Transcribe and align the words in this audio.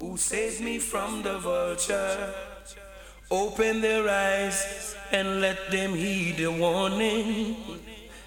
Who 0.00 0.16
saved 0.16 0.60
me 0.60 0.78
from 0.78 1.22
the 1.22 1.38
vulture. 1.38 2.34
Open 3.30 3.80
their 3.80 4.08
eyes 4.08 4.96
and 5.12 5.40
let 5.40 5.70
them 5.70 5.94
heed 5.94 6.38
the 6.38 6.50
warning. 6.50 7.56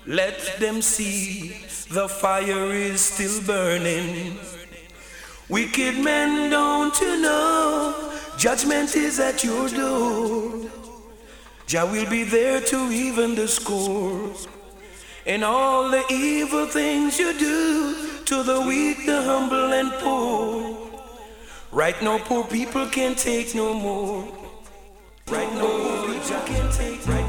Let 0.07 0.60
them 0.60 0.81
see 0.81 1.57
the 1.89 2.07
fire 2.07 2.71
is 2.71 3.02
still 3.02 3.41
burning. 3.44 4.38
Wicked 5.49 5.97
men, 5.97 6.49
don't 6.49 6.99
you 7.01 7.22
know? 7.22 8.13
Judgment 8.37 8.96
is 8.96 9.19
at 9.19 9.44
your 9.44 9.67
door. 9.69 10.69
Jah 11.67 11.85
will 11.85 12.10
be 12.10 12.24
there 12.24 12.62
to 12.62 12.92
even 12.92 13.35
the 13.35 13.47
score. 13.47 14.31
And 15.26 15.44
all 15.44 15.90
the 15.90 16.03
evil 16.09 16.67
things 16.67 17.20
you 17.20 17.38
do 17.38 17.95
to 18.26 18.41
the 18.41 18.59
weak, 18.62 19.05
the 19.05 19.21
humble, 19.21 19.71
and 19.73 19.91
poor. 19.99 20.75
Right 21.71 22.02
now, 22.02 22.17
poor 22.17 22.43
people 22.43 22.88
can't 22.88 23.17
take 23.17 23.53
no 23.53 23.73
more. 23.73 24.27
Right 25.27 25.52
now, 25.53 26.05
people 26.07 26.39
can't 26.45 26.73
take 26.73 27.07
right 27.07 27.24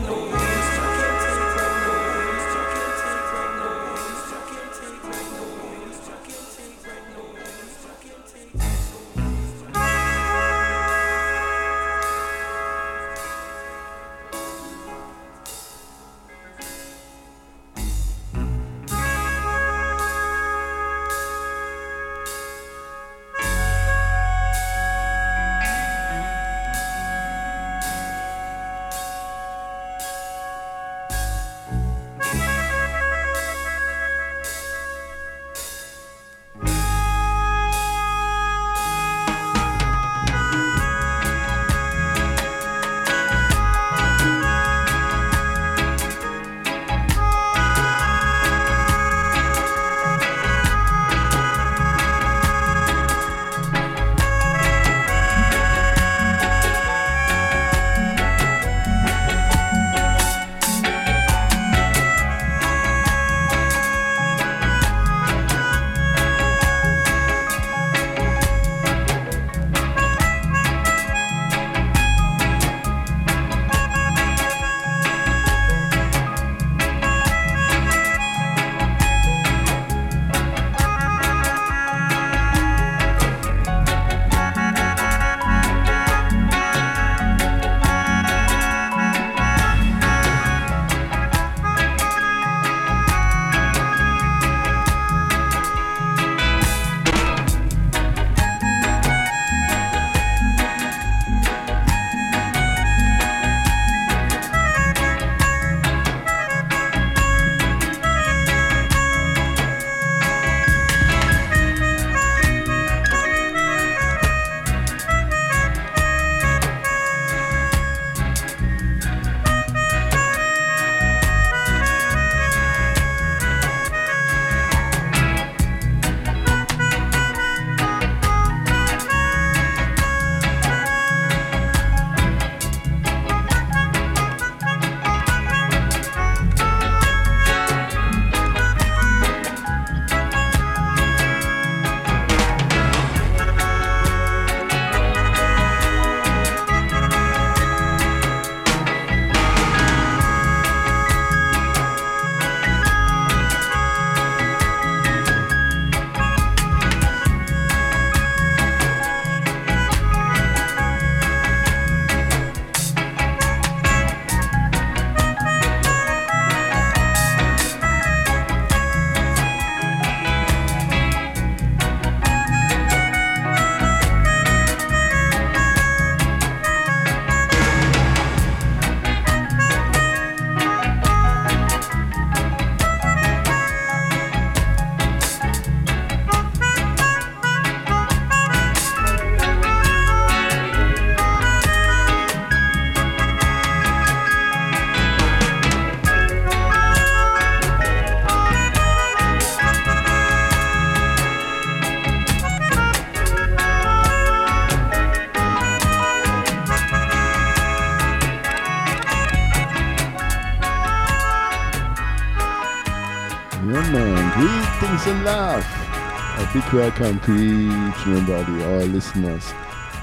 Big 216.56 216.72
welcome 216.72 217.21
to 217.21 217.34
each 217.34 218.06
and 218.06 218.31
everybody, 218.31 218.65
all 218.65 218.87
listeners, 218.87 219.53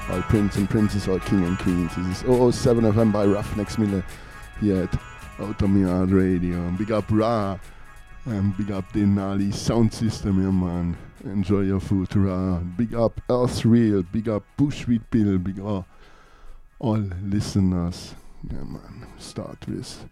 all 0.08 0.22
prince 0.22 0.54
and 0.54 0.70
princess, 0.70 1.08
all 1.08 1.18
king 1.18 1.42
and 1.42 1.58
queens. 1.58 1.90
This 1.96 2.22
is 2.22 2.56
007 2.56 2.84
FM 2.92 3.12
by 3.12 3.26
Ruffneck 3.26 3.68
Smille 3.68 4.04
here 4.60 4.84
at 4.84 5.00
Outta 5.40 5.66
Mi 5.66 5.80
Yard 5.80 6.12
Radio. 6.12 6.70
Big 6.78 6.92
up 6.92 7.06
Ra 7.10 7.58
and 8.26 8.56
big 8.56 8.70
up 8.70 8.84
the 8.92 9.00
Nali 9.00 9.52
sound 9.52 9.92
system, 9.92 10.40
yeah 10.40 10.52
man. 10.52 10.96
Enjoy 11.24 11.62
your 11.62 11.80
food, 11.80 12.14
Ra. 12.14 12.58
Big 12.58 12.94
up 12.94 13.20
Earth 13.28 13.64
Real, 13.64 14.04
big 14.04 14.28
up 14.28 14.44
Bushweed 14.56 15.02
Bill, 15.10 15.38
big 15.38 15.58
up 15.58 15.88
all 16.78 17.04
listeners. 17.24 18.14
Yeah 18.48 18.62
man, 18.62 19.08
start 19.18 19.58
with 19.66 20.08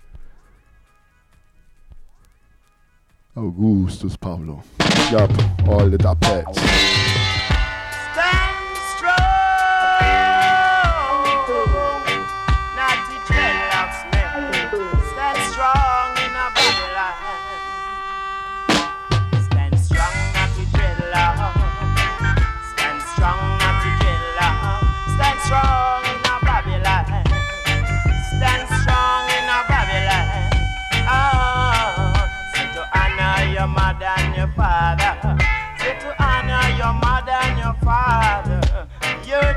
Augustus 3.34 4.14
Pablo. 4.16 4.62
Yup, 5.10 5.30
all 5.66 5.88
the 5.88 5.96
top 5.96 6.20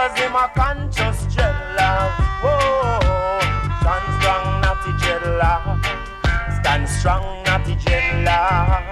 cause 0.00 0.18
him 0.18 0.34
a 0.34 0.50
conscious 0.54 1.26
dreadlock. 1.34 2.12
Whoa, 2.42 3.00
stand 3.80 4.08
strong, 4.16 4.60
not 4.62 4.86
a 4.86 4.92
dreadlock. 5.00 5.84
Stand 6.60 6.88
strong, 6.88 7.42
not 7.44 7.68
a 7.68 7.74
dreadlock. 7.76 8.89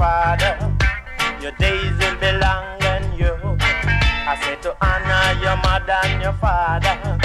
father. 0.00 0.56
Your 1.42 1.52
days 1.58 1.92
will 2.00 2.16
be 2.24 2.32
long 2.40 2.82
and 2.92 3.06
you. 3.18 3.36
I 4.32 4.34
said 4.42 4.62
to 4.62 4.72
honor 4.80 5.40
your 5.44 5.56
mother 5.58 5.98
and 6.04 6.22
your 6.22 6.32
father. 6.40 7.19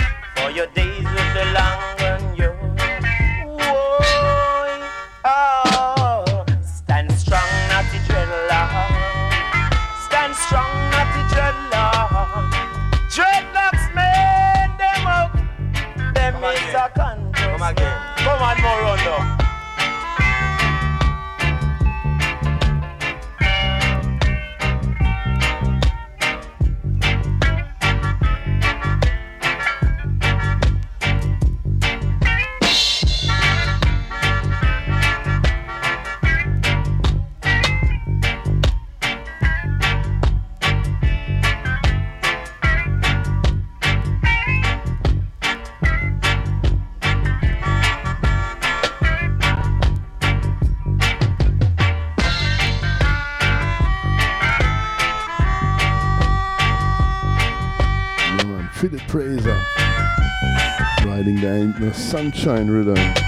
Sunshine 62.05 62.69
Rhythm. 62.69 63.25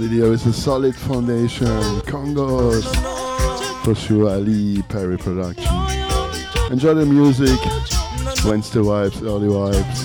Here 0.00 0.30
with 0.30 0.46
a 0.46 0.52
solid 0.52 0.96
foundation. 0.96 1.66
Congos 2.08 2.84
sure, 3.94 4.28
a 4.28 4.38
Lee 4.38 4.82
Perry 4.82 5.18
production. 5.18 5.64
Enjoy 6.70 6.94
the 6.94 7.04
music. 7.04 7.58
Wednesday 8.44 8.80
vibes, 8.80 9.22
early 9.22 9.48
vibes. 9.48 10.00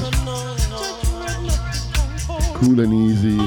Cool 2.55 2.79
and 2.81 2.93
easy. 2.93 3.37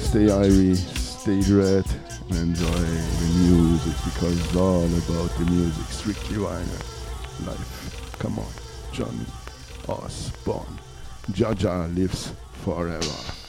Stay 0.00 0.26
irie, 0.26 0.76
stay 0.76 1.40
dread, 1.42 1.84
and 2.30 2.38
enjoy 2.38 2.66
the 2.66 3.28
music 3.38 3.94
because 4.04 4.44
it's 4.44 4.56
all 4.56 4.84
about 4.84 5.30
the 5.38 5.46
music. 5.50 5.86
Strictly 5.90 6.36
Vinyl. 6.38 7.46
Life. 7.46 8.16
Come 8.18 8.38
on. 8.38 8.52
Johnny 8.92 9.26
Osbourne. 9.88 10.78
Jaja 11.32 11.94
lives 11.94 12.32
forever. 12.64 13.43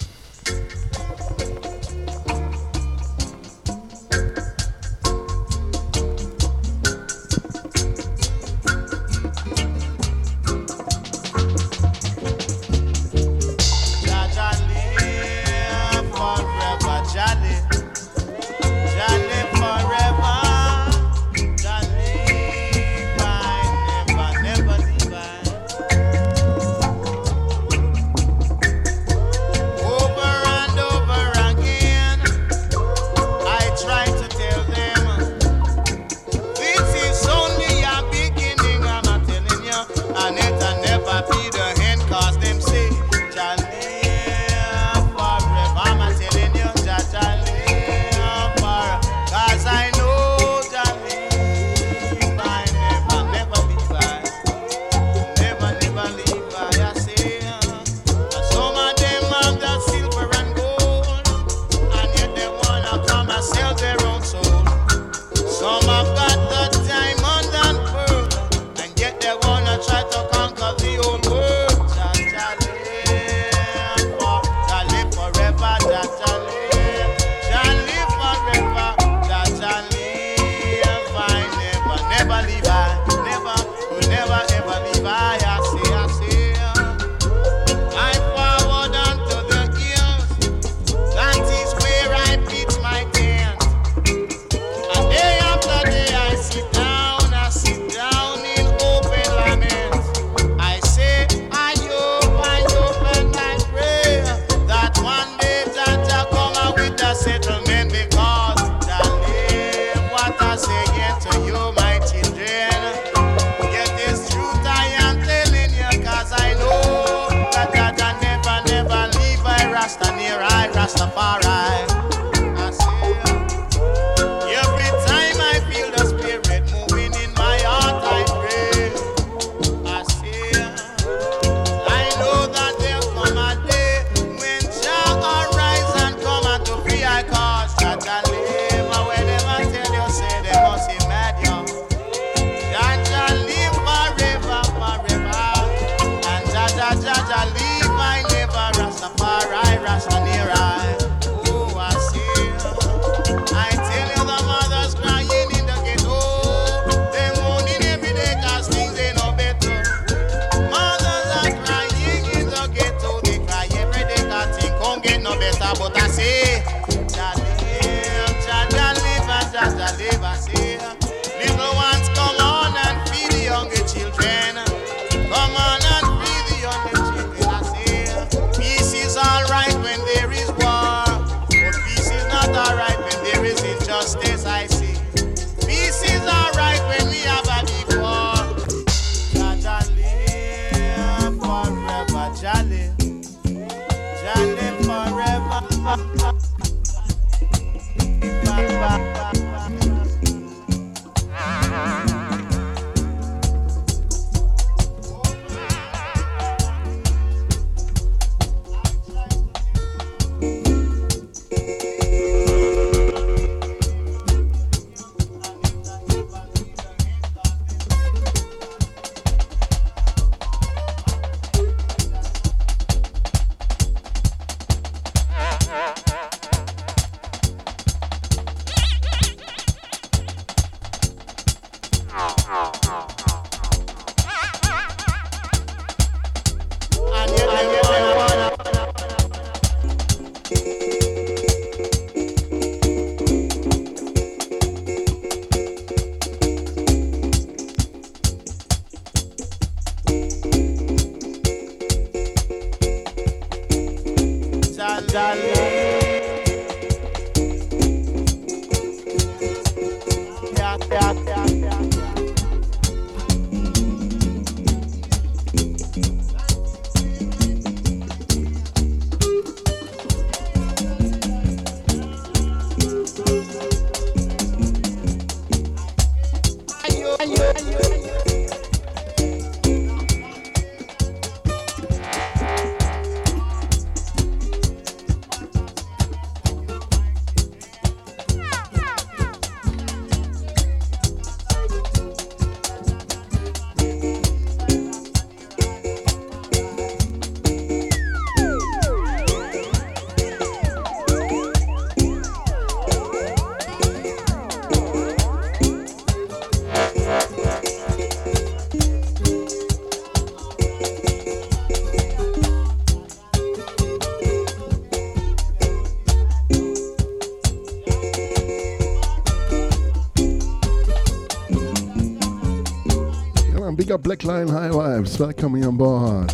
Black 323.85 324.23
Line 324.23 324.47
High 324.47 324.69
Vibes, 324.69 325.19
welcome 325.19 325.53
on 325.63 325.77
board. 325.77 326.33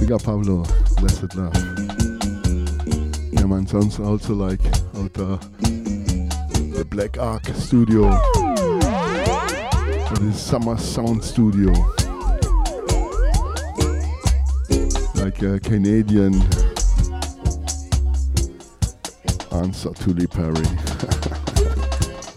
We 0.00 0.06
got 0.06 0.22
Pablo, 0.22 0.64
blessed 0.96 1.34
love. 1.34 1.52
Yeah 3.32 3.46
man, 3.46 3.66
sounds 3.66 3.98
also 3.98 4.34
like 4.34 4.64
out 4.96 5.18
uh, 5.18 5.38
the 5.58 6.86
Black 6.88 7.18
Ark 7.18 7.44
studio. 7.54 8.04
Or 8.04 8.12
the 10.16 10.32
Summer 10.32 10.78
Sound 10.78 11.24
Studio. 11.24 11.72
Like 15.20 15.42
a 15.42 15.58
Canadian 15.58 16.34
answer 19.50 19.92
to 19.92 20.10
Lee 20.10 20.28
Perry. 20.28 20.64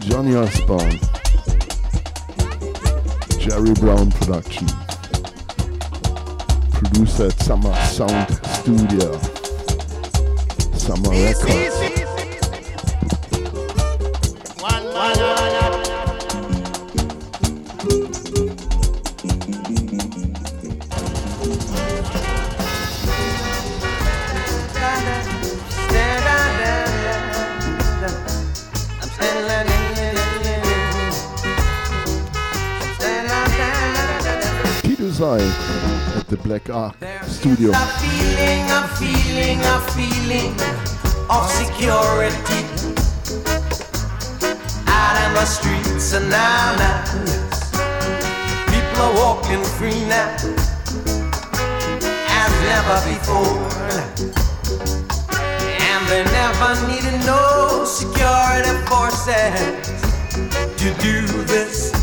Johnny 0.00 0.34
Osbourne. 0.34 1.25
Jerry 3.48 3.74
Brown 3.74 4.10
production. 4.10 4.66
Producer 6.72 7.26
at 7.26 7.40
Summer 7.40 7.72
Sound 7.84 8.28
Studio. 8.44 9.16
Summer 10.76 11.10
Records. 11.10 11.75
Black 36.64 36.70
Ark 36.70 36.96
Studio. 37.26 37.70
A 37.70 37.86
feeling, 38.00 38.70
a 38.70 38.88
feeling, 38.96 39.60
a 39.60 39.78
feeling 39.92 40.54
of 41.28 41.50
security 41.50 42.64
out 44.88 45.34
the 45.34 45.44
streets 45.44 46.14
and 46.14 46.30
now, 46.30 46.74
now 46.78 47.04
people 48.72 49.02
are 49.02 49.14
walking 49.14 49.62
free 49.76 50.00
now 50.06 50.34
as 52.40 52.52
never 52.64 52.98
before, 53.04 53.68
and 55.60 56.08
they 56.08 56.24
never 56.24 56.70
needed 56.88 57.18
no 57.26 57.84
security 57.84 58.72
forces 58.86 59.92
to 60.78 60.94
do 61.02 61.26
this. 61.44 61.96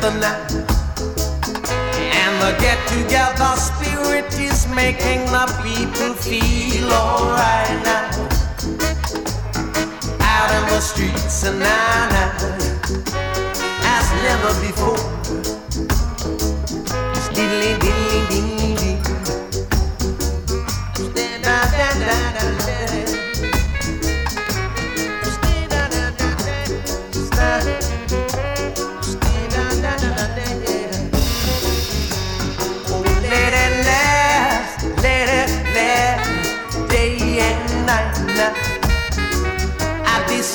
Together 0.00 0.18
now. 0.18 0.46
And 2.12 2.34
the 2.40 2.56
get 2.60 2.78
together 2.88 3.56
spirit 3.56 4.32
is 4.38 4.66
making 4.74 5.24
the 5.26 5.46
people 5.62 6.14
feel 6.14 6.90
alright 6.90 7.84
now. 7.84 8.08
Out 10.20 10.50
in 10.56 10.64
the 10.70 10.80
streets 10.80 11.44
and 11.44 11.58
now, 11.58 12.08
now 12.12 12.32
as 13.84 14.06
never 14.24 14.52
before. 14.66 14.96
Diddly 17.34 17.74
diddly 17.78 18.20
diddly. 18.28 18.79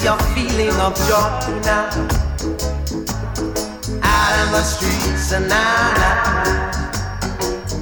Your 0.06 0.20
feeling 0.36 0.70
of 0.86 0.96
joy 1.10 1.30
now. 1.65 1.89
Out 4.04 4.34
in 4.38 4.52
the 4.54 4.62
streets 4.62 5.32
and 5.32 5.50
now. 5.50 5.94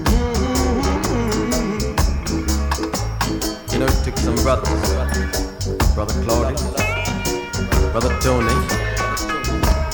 Mm-hmm. 0.07 1.33
You 3.73 3.79
know, 3.79 3.87
took 4.05 4.17
some 4.19 4.35
brothers. 4.35 4.71
Brother 5.95 6.15
Claudia, 6.23 6.57
Brother 7.91 8.17
Tony, 8.21 8.55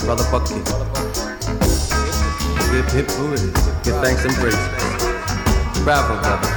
Brother 0.05 0.25
Bucky. 0.29 0.61
Hip 2.69 2.89
hip 2.91 3.09
hooray, 3.17 3.49
give 3.83 3.97
thanks 4.03 4.23
and 4.25 4.35
praise. 4.35 4.65
Bravo, 5.83 6.13
brother. 6.21 6.49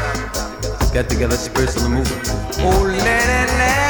Get 0.92 1.08
together, 1.08 1.36
spirits 1.36 1.82
on 1.82 1.84
the 1.84 1.96
move. 1.96 2.12
Oh, 2.58 2.82
let 2.82 3.06
it, 3.06 3.48
let, 3.56 3.81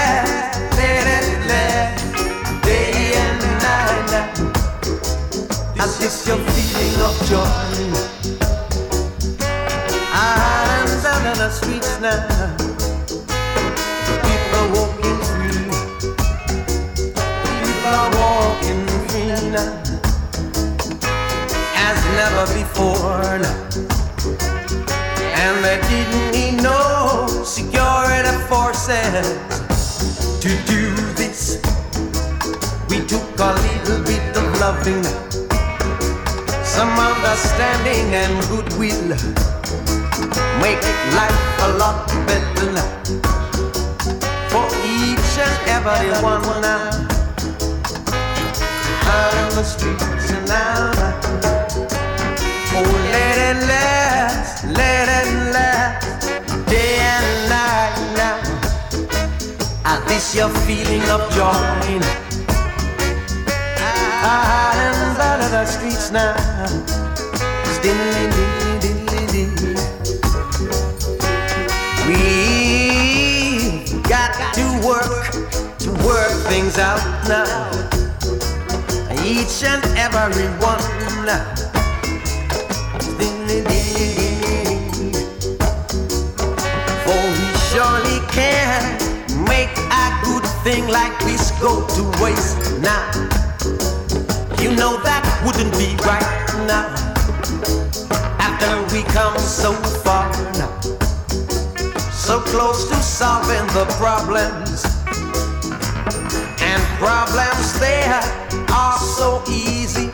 Is 6.03 6.25
this 6.25 6.27
your 6.27 6.39
feeling 6.39 7.01
of 7.01 7.15
joy? 7.31 7.47
Islands 10.13 11.05
under 11.05 11.35
the 11.39 11.49
streets 11.49 12.01
now. 12.01 12.57
People 14.27 14.55
are 14.59 14.71
walking 14.75 15.19
free. 15.31 15.63
People 17.63 17.95
are 18.03 18.11
walking 18.19 18.83
free 19.07 19.27
now. 19.55 19.71
As 21.87 21.99
never 22.19 22.47
before 22.59 23.39
now. 23.39 23.59
And 25.39 25.55
they 25.65 25.79
didn't 25.89 26.31
need 26.33 26.63
no 26.65 27.29
security 27.45 28.37
forces 28.51 29.39
to 30.41 30.51
do 30.67 30.97
this. 31.15 31.63
We 32.91 33.07
took 33.07 33.39
a 33.39 33.55
little 33.55 34.03
bit 34.05 34.37
of 34.37 34.59
loving 34.59 35.32
some 36.73 36.99
understanding 36.99 38.15
and 38.15 38.33
goodwill 38.49 39.09
make 40.65 40.83
life 41.19 41.43
a 41.67 41.69
lot 41.77 42.09
better 42.27 42.73
for 44.49 44.67
each 44.81 45.33
and 45.47 45.57
every 45.77 46.11
one. 46.23 46.65
Out 49.15 49.35
on 49.43 49.51
the 49.59 49.65
streets 49.65 50.31
and 50.33 50.49
now. 50.49 50.93
Oh, 52.75 52.91
let 53.13 53.37
it 53.49 53.59
last, 53.69 54.65
let 54.65 55.07
it 55.19 55.29
last, 55.53 56.27
day 56.71 56.97
and 57.13 57.29
night 57.53 57.97
now. 58.17 58.39
At 59.85 60.01
least 60.09 60.35
you're 60.35 60.55
feeling 60.65 61.05
of 61.11 61.23
joy. 61.37 62.01
Out 64.25 65.02
in 65.45 65.51
the 65.51 65.65
streets 65.67 66.11
now. 66.11 66.35
We've 72.07 72.43
got 74.05 74.33
to 74.55 74.65
work 74.87 75.33
to 75.79 75.91
work 76.07 76.33
things 76.49 76.79
out 76.79 77.03
now. 77.29 77.71
Each 79.25 79.65
and 79.65 79.85
every 79.97 80.49
one. 80.61 80.81
For 87.05 87.23
we 87.39 87.49
surely 87.71 88.19
can 88.31 88.83
make 89.45 89.75
a 89.91 90.21
good 90.25 90.47
thing 90.65 90.87
like 90.89 91.19
this 91.21 91.51
go 91.61 91.87
to 91.97 92.03
waste 92.23 92.81
now. 92.81 93.11
You 94.61 94.71
know 94.77 95.03
that 95.03 95.32
wouldn't 95.45 95.73
be 95.79 95.97
right 96.05 96.47
now. 96.67 96.89
After 98.39 98.73
we 98.95 99.03
come 99.05 99.37
so 99.39 99.73
far 100.05 100.31
now, 100.59 100.81
so 102.11 102.41
close 102.41 102.89
to 102.89 102.97
solving 102.97 103.67
the 103.75 103.87
problems, 103.99 104.85
and 106.63 106.83
problems 106.99 107.79
there 107.81 108.23
are 108.71 108.99
so 108.99 109.43
easy 109.49 110.11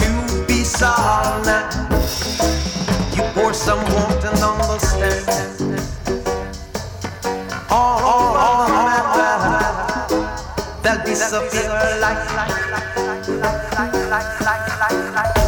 to 0.00 0.44
be 0.46 0.64
solved 0.64 1.46
now. 1.46 1.68
You 3.14 3.22
pour 3.34 3.52
some 3.52 3.80
warmth 3.92 4.24
and 4.24 4.38
understanding 4.38 5.60
all, 7.70 8.00
all, 8.02 8.36
all 8.36 8.68
matter 8.68 9.10
That'll 10.82 11.04
be 11.04 11.14
like, 11.68 12.00
like, 12.00 12.34
like, 12.34 13.28
like, 13.28 13.68
like, 13.78 14.10
like, 14.10 14.40
like 14.40 14.69
life 14.92 15.14
like 15.14 15.39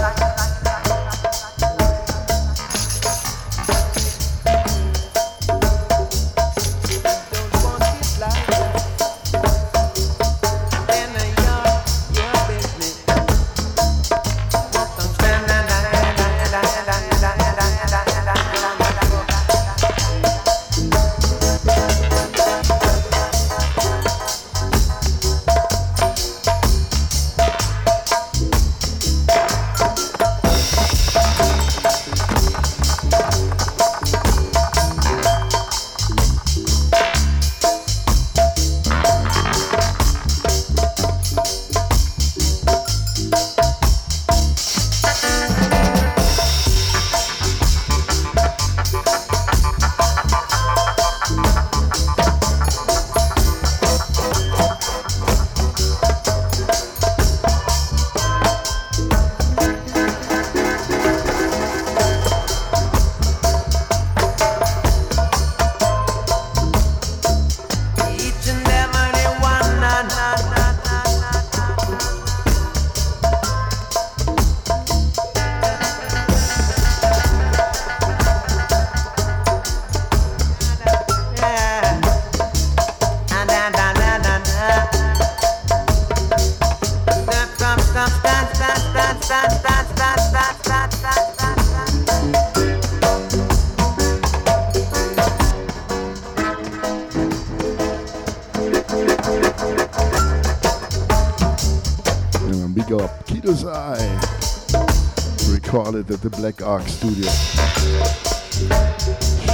the 106.22 106.30
Black 106.30 106.62
Ark 106.62 106.86
Studio. 106.86 107.28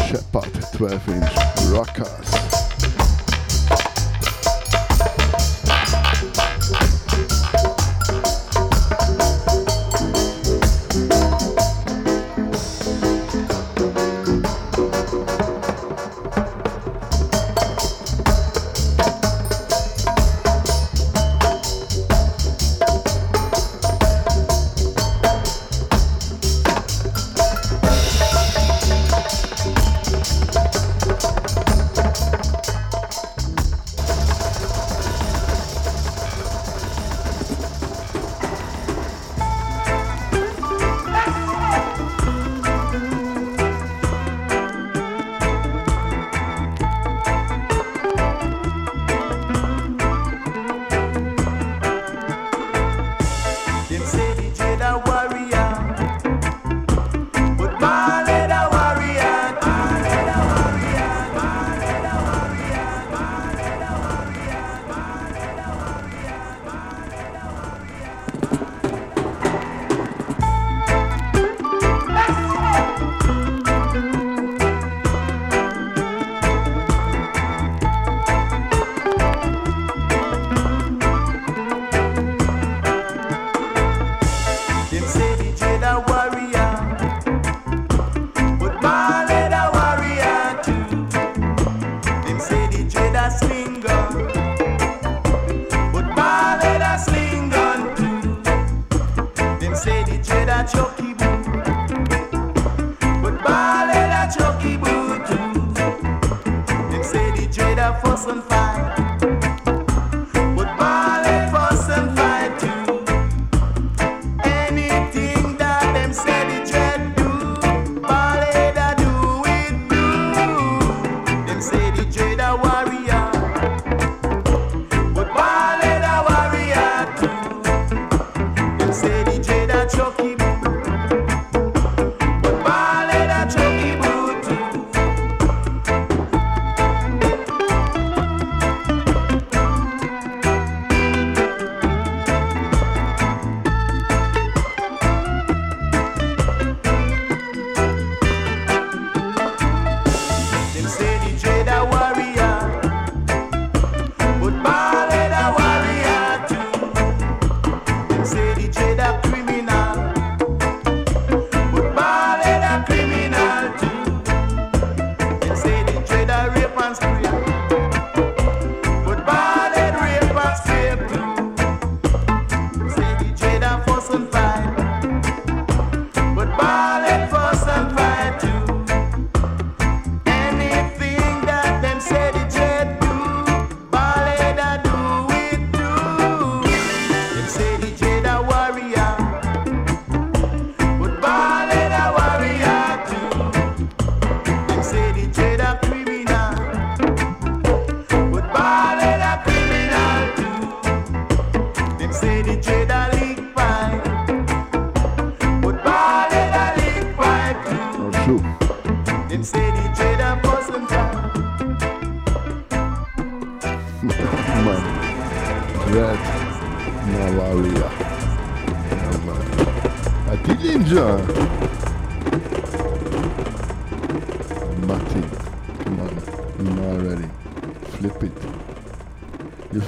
Shepard 0.06 0.52
12 0.74 1.08
inch 1.08 1.37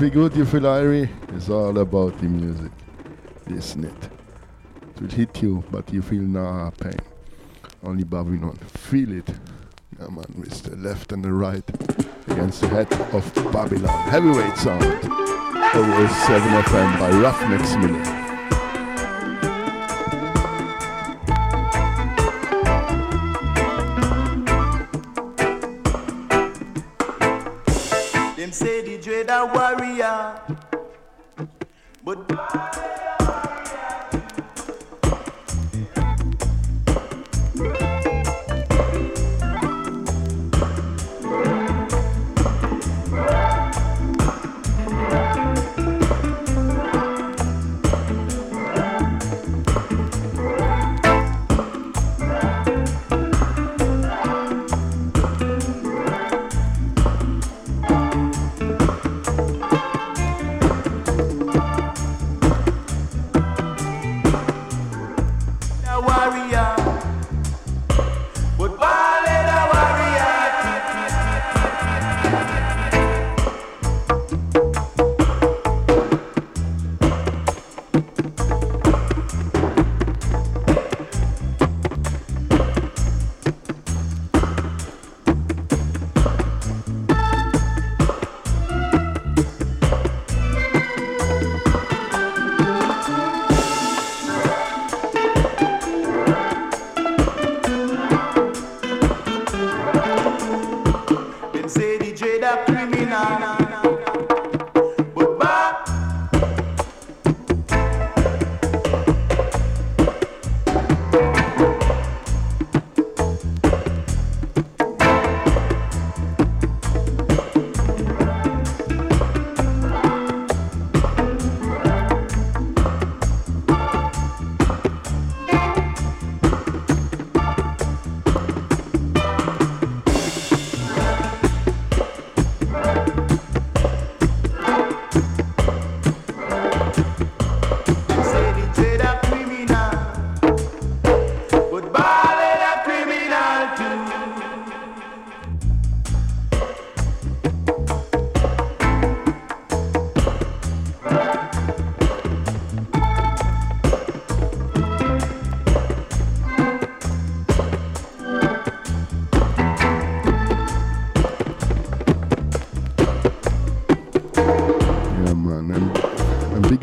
feel 0.01 0.09
good, 0.09 0.35
you 0.35 0.47
feel 0.47 0.63
irie? 0.63 1.11
It's 1.37 1.51
all 1.51 1.77
about 1.77 2.17
the 2.21 2.27
music. 2.27 2.73
Listen 3.49 3.85
it. 3.85 4.11
It 4.83 5.03
will 5.03 5.11
hit 5.11 5.43
you, 5.43 5.63
but 5.71 5.93
you 5.93 6.01
feel 6.01 6.23
no 6.23 6.73
pain. 6.81 6.97
Only 7.83 8.05
Babylon. 8.05 8.57
Feel 8.69 9.19
it. 9.19 9.29
Yeah, 9.99 10.07
man, 10.07 10.25
with 10.39 10.63
the 10.63 10.77
left 10.77 11.13
and 11.13 11.23
the 11.23 11.31
right 11.31 11.69
against 12.29 12.63
the 12.63 12.69
head 12.69 12.91
of 13.13 13.31
Babylon. 13.53 14.09
Heavyweight 14.09 14.57
sound. 14.57 14.85
Over 14.85 16.09
7 16.09 16.49
FM 16.63 16.99
by 16.99 17.11
Ruffneck 17.11 17.67
Smille. 17.67 18.20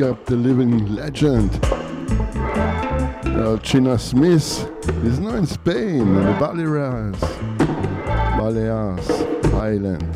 Up 0.08 0.26
the 0.26 0.38
living 0.38 0.96
legend. 0.96 1.54
Uh, 1.66 3.58
Chinna 3.60 4.00
Smith 4.00 4.66
is 5.04 5.20
now 5.20 5.36
in 5.36 5.46
Spain, 5.46 6.00
in 6.00 6.14
the 6.14 6.22
Baleares. 6.40 7.20
Balears 8.38 9.06
Island. 9.54 10.14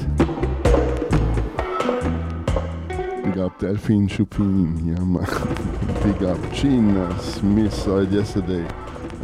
Big 3.26 3.38
up 3.38 3.60
Delphine 3.60 4.08
Chupin, 4.08 4.80
yeah, 4.88 5.04
man. 5.04 5.26
big 6.04 6.24
up 6.24 6.38
Chinna 6.54 7.20
Smith, 7.20 7.74
saw 7.74 7.98
it 7.98 8.12
yesterday. 8.12 8.66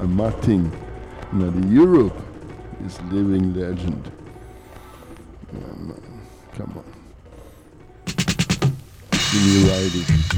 And 0.02 0.14
Martin, 0.14 0.70
now 1.32 1.50
the 1.50 1.68
Europe 1.68 2.18
is 2.86 3.02
living 3.04 3.54
legend. 3.54 4.12
Yeah. 5.54 5.94
Come 6.58 6.74
on. 6.76 6.98
Jimmy 9.32 9.70
Riley. 9.70 10.37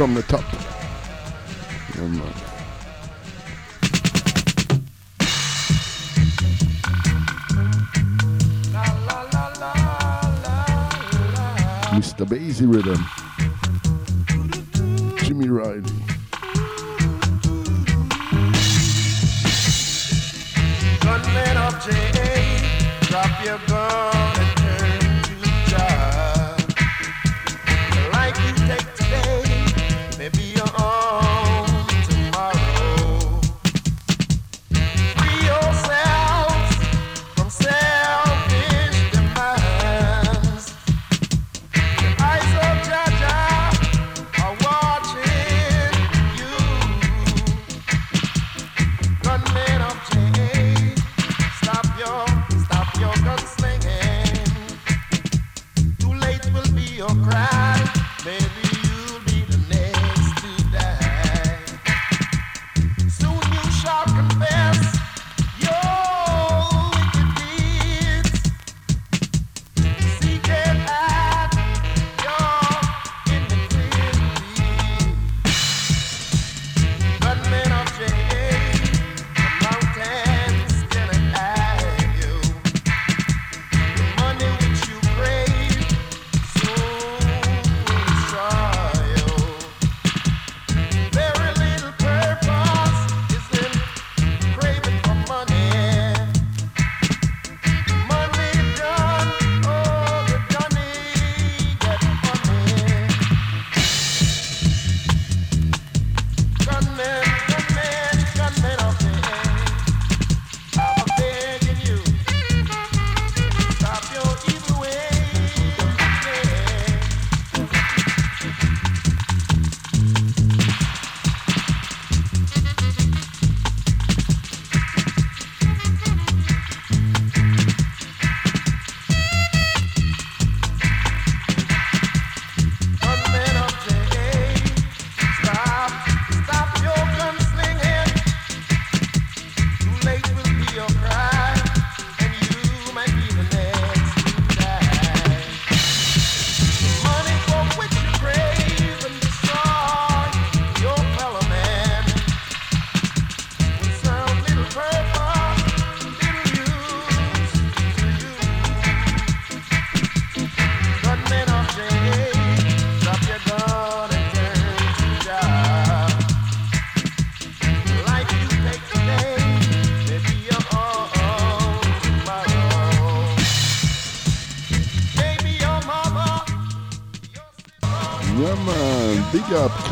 From 0.00 0.14
the 0.14 0.22
top. 0.22 0.42
Yeah, 1.94 2.08
man. 2.08 2.32
Mr. 11.92 12.24
Bassie 12.26 12.66
Rhythm. 12.66 13.19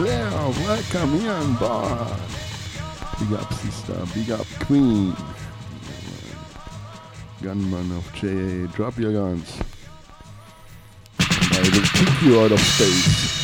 Welcome 0.05 1.19
here 1.19 1.33
on 1.33 1.55
board. 1.57 2.21
Big 3.19 3.33
up 3.33 3.53
sister, 3.53 4.01
big 4.15 4.31
up 4.31 4.47
queen. 4.61 5.15
Gunman 7.43 7.97
of 7.97 8.13
JA, 8.15 8.67
drop 8.75 8.99
your 8.99 9.13
guns. 9.13 9.59
I 11.19 11.61
will 11.63 12.05
kick 12.05 12.23
you 12.23 12.41
out 12.41 12.53
of 12.53 12.61
space. 12.61 13.38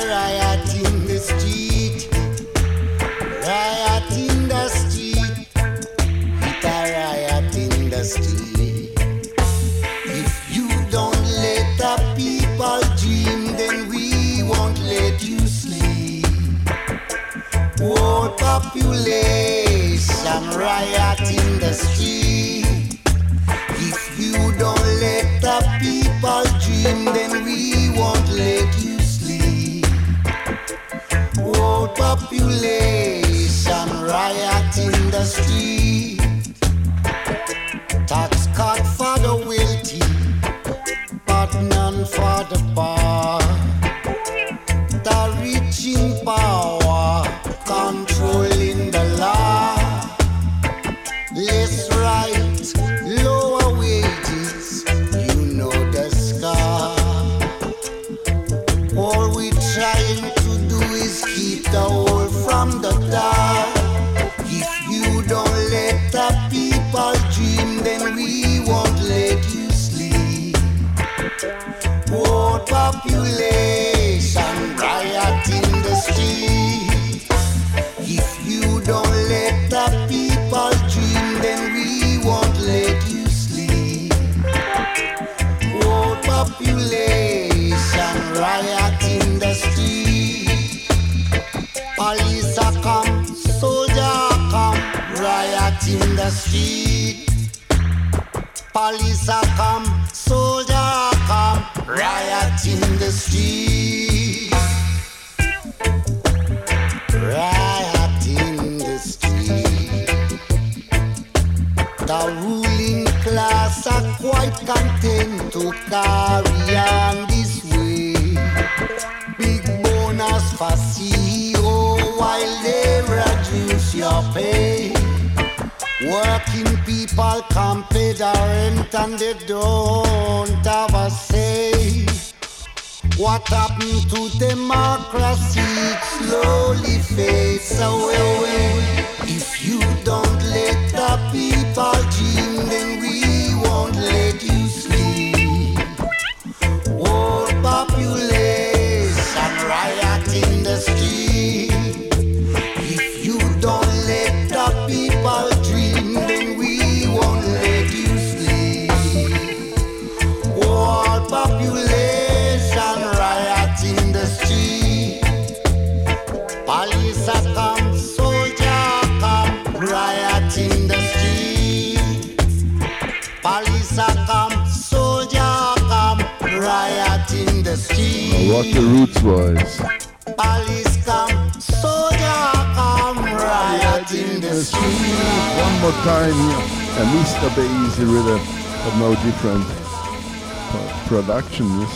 alright. 0.00 0.39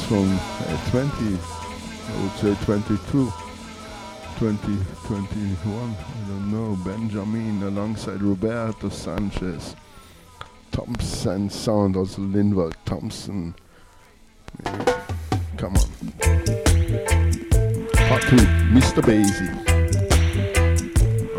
Uh, 0.06 0.84
22, 2.66 3.32
2021. 4.38 5.96
I 5.96 6.28
don't 6.28 6.50
know. 6.50 6.76
Benjamin 6.84 7.62
alongside 7.62 8.20
Roberto 8.20 8.90
Sanchez. 8.90 9.74
Thompson 10.72 11.48
sound, 11.48 11.96
also 11.96 12.20
Linval 12.20 12.74
Thompson. 12.84 13.54
Yeah. 14.64 14.84
Come 15.56 15.74
on. 15.76 15.88
Part 18.08 18.22
2, 18.24 18.36
Mr. 18.76 19.00
Bassie. 19.00 19.48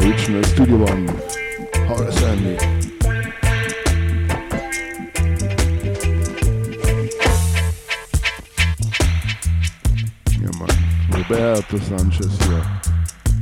Original 0.01 0.43
Studio 0.43 0.77
One. 0.77 1.07
Horace 1.87 2.23
Andy. 2.23 2.74
Roberto 11.55 11.77
Sanchez 11.85 12.37
hier. 12.43 12.61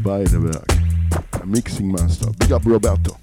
Beideberg. 0.03 0.67
The 1.31 1.41
a 1.41 1.45
mixing 1.47 1.91
Master. 1.91 2.29
Big 2.37 2.51
up 2.51 2.63
Roberto. 2.63 3.22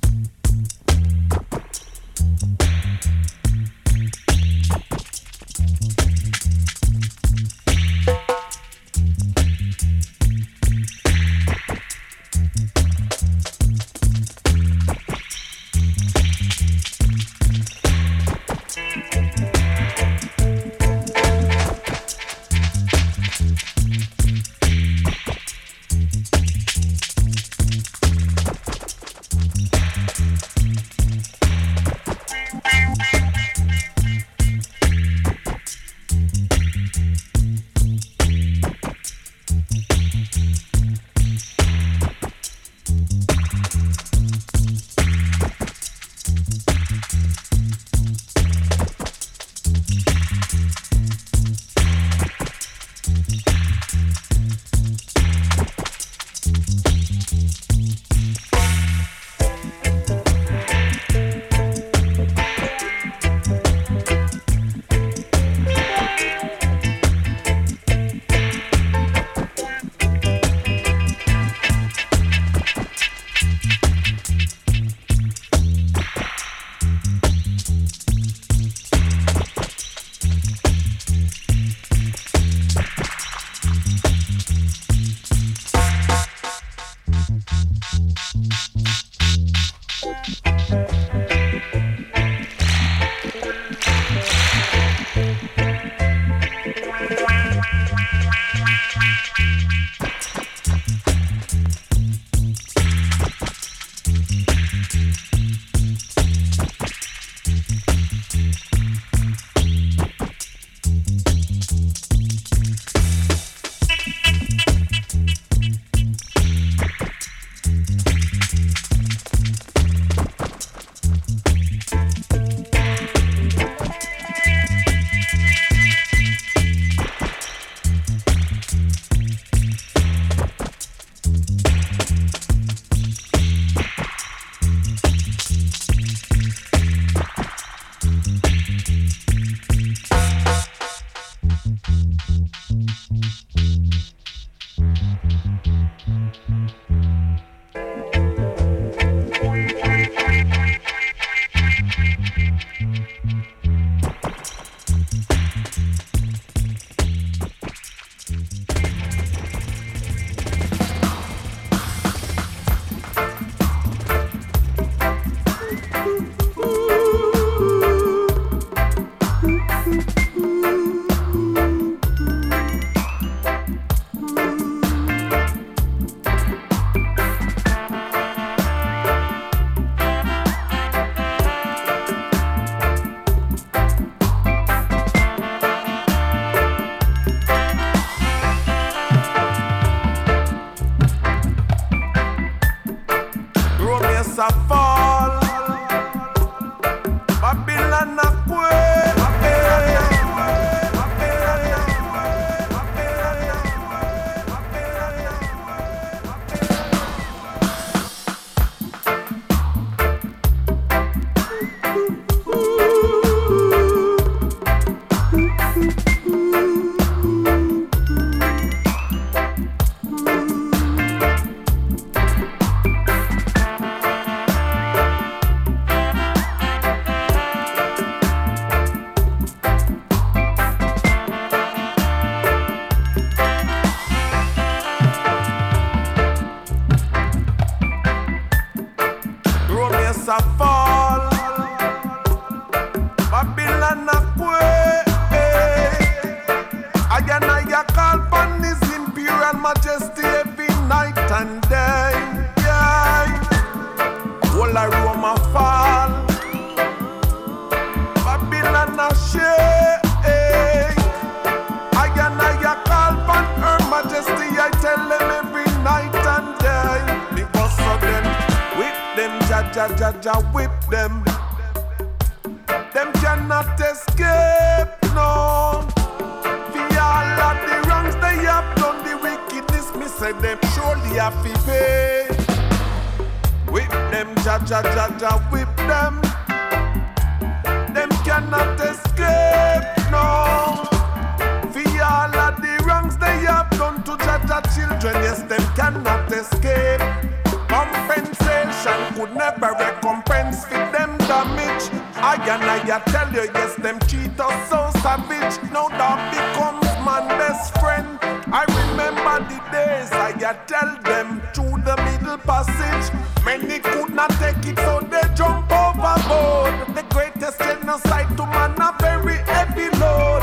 Savage. 305.02 305.56
Now 305.72 305.88
dog 305.88 306.20
becomes 306.30 306.90
man 307.04 307.26
best 307.40 307.78
friend. 307.80 308.18
I 308.52 308.64
remember 308.80 309.36
the 309.50 309.60
days 309.72 310.10
I 310.12 310.32
tell 310.66 310.90
them 311.02 311.40
through 311.54 311.82
the 311.88 311.96
middle 312.06 312.38
passage. 312.38 313.06
Many 313.44 313.78
could 313.80 314.12
not 314.14 314.30
take 314.42 314.64
it, 314.66 314.78
so 314.78 315.00
they 315.12 315.26
jump 315.34 315.70
overboard. 315.72 316.74
The 316.94 317.04
greatest 317.10 317.58
genocide 317.58 318.36
to 318.36 318.44
man 318.46 318.74
a 318.80 318.90
very 319.00 319.38
heavy 319.52 319.88
load. 319.98 320.42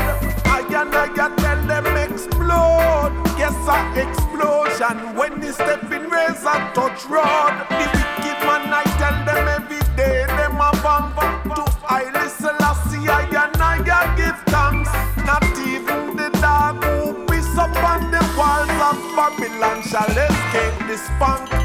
I 0.56 0.60
and 0.80 0.94
I 0.94 1.06
tell 1.36 1.60
them 1.66 1.86
explode. 1.96 3.12
Yes, 3.38 3.56
a 3.68 3.78
explosion 4.02 5.14
when 5.16 5.40
the 5.40 5.52
stepping 5.52 6.08
razor 6.10 6.58
touch 6.74 7.04
road. 7.06 7.54
The 7.78 7.86
wicked 7.94 8.38
man, 8.46 8.57
Shall 19.98 20.16
escape 20.16 20.86
this 20.86 21.08
punk. 21.18 21.57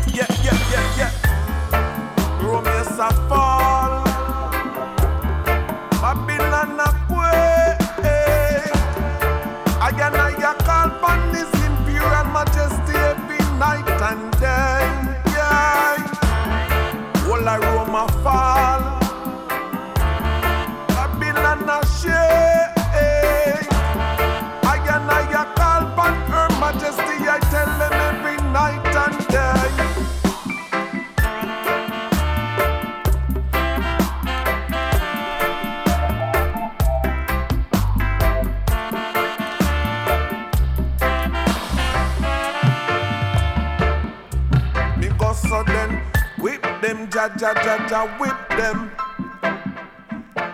Ja 47.40 47.54
ja 47.54 47.54
ja 47.64 47.88
ja 47.90 48.06
whip 48.20 48.50
them. 48.50 48.92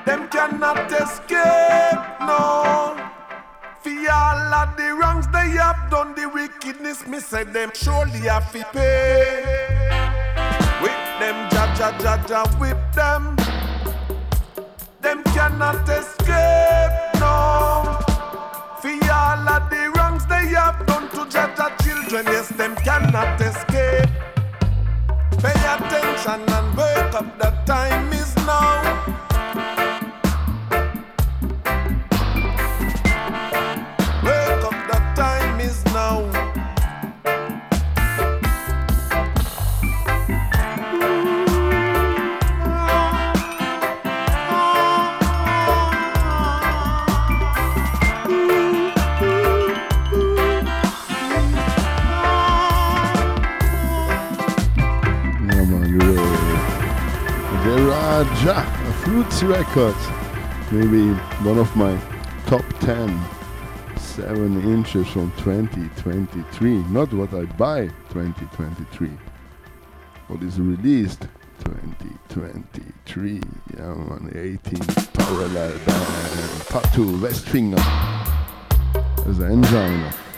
Them 0.05 0.27
cannot 0.29 0.91
escape, 0.91 2.19
no. 2.21 2.95
For 3.81 4.11
all 4.11 4.53
of 4.53 4.77
the 4.77 4.95
wrongs 4.95 5.27
they 5.27 5.49
have 5.57 5.89
done, 5.89 6.15
the 6.15 6.27
wickedness, 6.29 7.05
me 7.07 7.19
say 7.19 7.43
them 7.43 7.71
surely 7.73 8.27
have 8.27 8.51
to 8.51 8.63
pay. 8.73 9.45
Whip 10.81 11.01
them, 11.19 11.35
ja 11.51 11.65
ja 11.79 11.89
ja 12.03 12.17
ja 12.29 12.43
whip 12.59 12.77
them. 12.93 13.35
Them 15.01 15.23
cannot 15.35 15.87
escape, 15.89 17.19
no. 17.19 17.99
For 18.81 19.11
all 19.11 19.49
of 19.49 19.69
the 19.69 19.91
wrongs 19.95 20.25
they 20.27 20.47
have 20.55 20.85
done 20.85 21.09
to 21.09 21.25
Jaja 21.25 21.69
children, 21.83 22.25
yes, 22.25 22.49
them 22.49 22.75
cannot 22.77 23.39
escape. 23.41 24.18
Attention 25.71 26.41
and 26.49 26.75
wake 26.75 27.13
up, 27.13 27.37
the 27.37 27.51
time 27.65 28.11
is 28.11 28.35
now. 28.37 29.28
Records. 59.49 59.97
Maybe 60.71 61.09
one 61.41 61.57
of 61.57 61.75
my 61.75 61.99
top 62.45 62.63
10 62.81 63.19
7 63.97 64.61
inches 64.71 65.07
from 65.07 65.31
2023. 65.37 66.83
Not 66.89 67.11
what 67.13 67.33
I 67.33 67.45
buy 67.45 67.87
2023. 68.09 69.09
What 70.27 70.43
is 70.43 70.59
released 70.59 71.21
2023. 71.65 73.41
Yeah, 73.75 73.93
man, 73.95 74.31
18 74.35 74.79
parallel 75.13 75.77
band. 75.79 76.61
Tattoo, 76.67 77.17
Westfinger. 77.17 77.79
As 79.25 79.39
an 79.39 79.63
engine. 79.63 80.28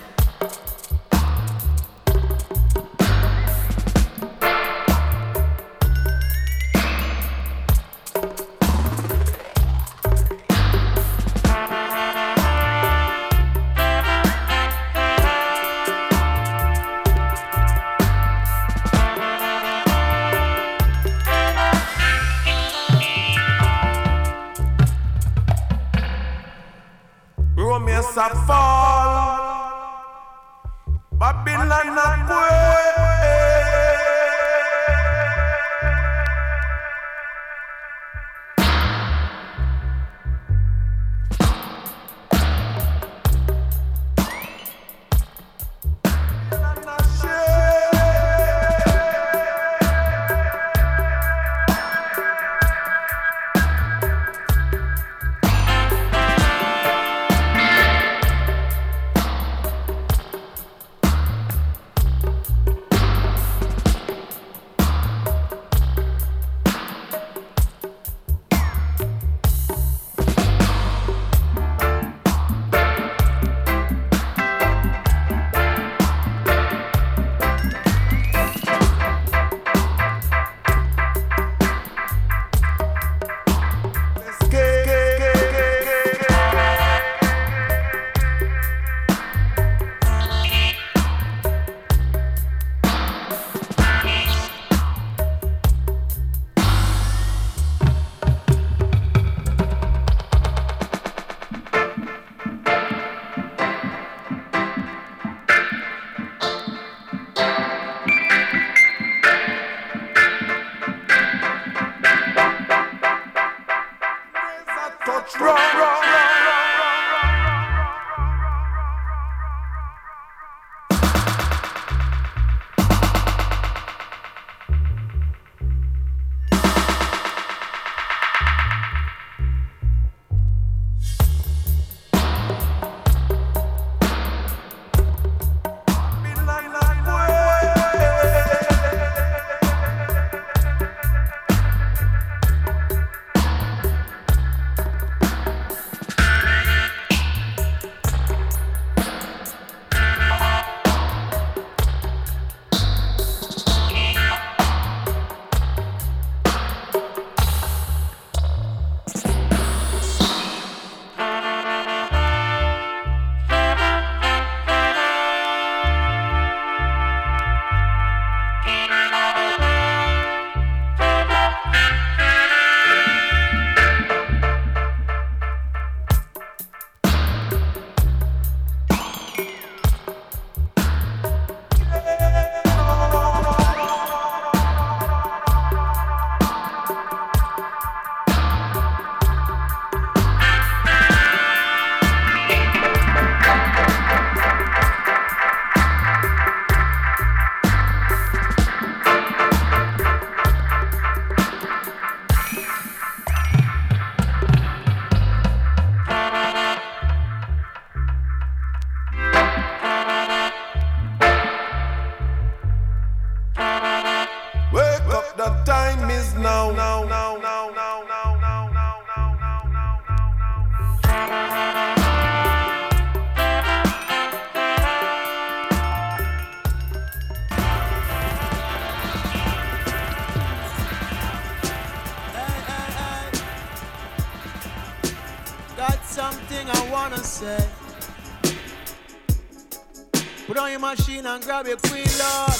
Machine 240.92 241.26
and 241.26 241.44
grab 241.44 241.66
your 241.68 241.78
queen, 241.78 242.12
Lord. 242.20 242.60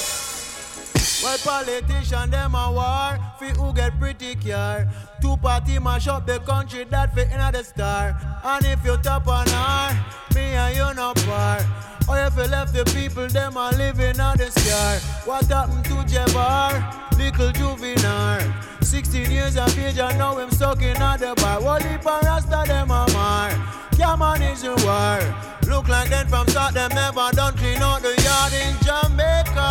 Well, 1.22 1.38
politician 1.44 2.30
them 2.30 2.54
a 2.54 2.72
war, 2.72 3.18
fi 3.38 3.50
who 3.58 3.74
get 3.74 3.98
pretty 4.00 4.34
care. 4.36 4.90
Two 5.20 5.36
party 5.36 5.78
mash 5.78 6.08
up 6.08 6.26
the 6.26 6.38
country 6.40 6.84
that 6.84 7.14
fit 7.14 7.28
in 7.30 7.52
the 7.52 7.62
star. 7.62 8.16
And 8.42 8.64
if 8.64 8.84
you 8.84 8.96
top 8.98 9.28
on 9.28 9.46
her, 9.46 10.04
me 10.34 10.54
and 10.64 10.74
you 10.76 10.94
no 10.94 11.12
par. 11.26 11.60
Or 12.08 12.18
if 12.26 12.36
you 12.36 12.44
left 12.44 12.72
the 12.72 12.84
people, 12.96 13.28
them 13.28 13.56
a 13.56 13.70
living 13.76 14.18
on 14.18 14.38
the 14.38 14.50
scar. 14.50 14.96
What 15.26 15.46
happened 15.46 15.84
to 15.84 15.96
Jabbar? 16.12 16.72
Little 17.18 17.52
juvenile. 17.52 18.54
16 18.80 19.30
years 19.30 19.56
of 19.56 19.78
age 19.78 19.98
and 19.98 20.18
now 20.18 20.38
him 20.38 20.50
stuck 20.50 20.80
in 20.80 20.94
the 20.94 21.34
bar. 21.36 21.60
What 21.62 21.84
if 21.84 22.06
a 22.06 22.18
rasta 22.22 22.64
them 22.66 22.90
a 22.90 23.06
mar? 23.12 23.82
On, 24.04 24.42
is 24.42 24.64
your 24.64 24.76
war. 24.84 25.20
Look 25.68 25.88
like 25.88 26.10
them 26.10 26.26
from 26.26 26.46
start, 26.48 26.74
them 26.74 26.90
never 26.94 27.30
done 27.32 27.56
clean 27.56 27.80
out 27.80 28.02
the 28.02 28.21
yard 28.32 28.54
in 28.64 28.74
Jamaica. 28.86 29.70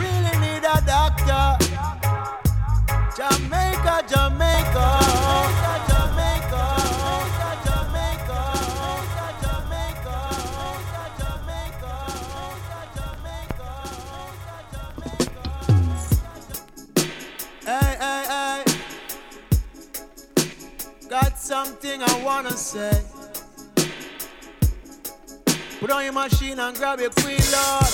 Really 0.00 0.34
need 0.44 0.64
a 0.64 0.78
doctor. 0.94 1.46
Jamaica, 3.18 3.94
Jamaica. 4.12 4.86
Jamaica, 5.90 6.62
Jamaica, 7.66 8.40
Jamaica, 9.42 10.20
Jamaica, 11.18 11.78
Jamaica. 14.72 15.42
Hey, 17.70 17.92
hey, 18.04 18.22
hey. 18.34 18.60
Got 21.10 21.32
something 21.38 21.98
I 22.02 22.04
wanna 22.24 22.56
say. 22.56 22.93
Machine 26.14 26.60
and 26.60 26.76
grab 26.76 27.00
your 27.00 27.10
queen, 27.10 27.42
Lord. 27.52 27.90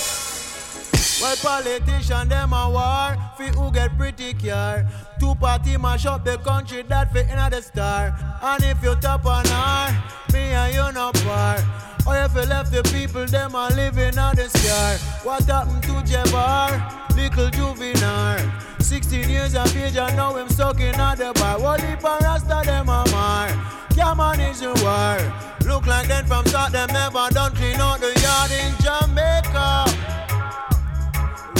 Well, 1.20 1.36
politician 1.42 2.28
them 2.28 2.52
a 2.52 2.70
war, 2.70 3.16
fi 3.36 3.48
who 3.56 3.72
get 3.72 3.96
pretty 3.96 4.34
care. 4.34 4.88
Two 5.18 5.34
party 5.34 5.76
mash 5.76 6.06
up 6.06 6.24
the 6.24 6.38
country 6.38 6.82
that 6.82 7.12
fit 7.12 7.28
in 7.28 7.50
the 7.50 7.60
star. 7.60 8.14
And 8.42 8.62
if 8.64 8.82
you 8.82 8.94
top 8.96 9.26
on 9.26 9.46
her, 9.46 10.02
me 10.32 10.52
and 10.52 10.74
you 10.74 10.92
no 10.92 11.12
par. 11.24 11.58
Or 12.06 12.16
if 12.16 12.34
you 12.34 12.42
left 12.42 12.72
the 12.72 12.82
people, 12.84 13.26
them 13.26 13.54
a 13.54 13.68
living 13.68 14.18
on 14.18 14.36
the 14.36 14.48
scar. 14.48 14.96
What 15.24 15.44
happened 15.44 15.82
to 15.84 15.92
Jabbar? 16.10 17.16
Little 17.16 17.50
juvenile. 17.50 18.52
16 18.80 19.28
years 19.28 19.54
of 19.54 19.76
age 19.76 19.96
and 19.96 20.16
now 20.16 20.34
him 20.36 20.48
stuck 20.48 20.80
in 20.80 20.92
the 20.92 21.32
bar. 21.34 21.60
What 21.60 21.82
if 21.84 22.02
a 22.02 22.18
rasta 22.22 22.62
them 22.64 22.88
a 22.88 23.04
mar? 23.10 23.79
Come 23.96 24.20
on, 24.20 24.40
is 24.40 24.62
your 24.62 24.74
war. 24.82 25.18
Look 25.66 25.86
like 25.86 26.08
them 26.08 26.26
from 26.26 26.46
start, 26.46 26.72
them 26.72 26.88
never 26.92 27.28
done 27.30 27.54
clean 27.54 27.80
out 27.80 28.00
the 28.00 28.12
yard 28.20 28.50
in 28.50 28.72
Jamaica. 28.84 29.84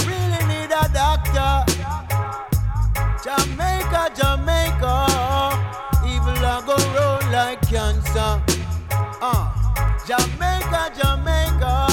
Really 0.07 0.41
need 0.47 0.71
a 0.71 0.87
doctor. 0.91 1.65
Jamaica, 3.23 4.11
Jamaica. 4.15 4.95
Evil 6.05 6.43
a 6.43 6.63
go 6.65 6.75
roll 6.95 7.31
like 7.31 7.61
cancer. 7.69 8.41
Uh. 9.21 9.61
Jamaica, 10.07 10.91
Jamaica. 10.97 11.90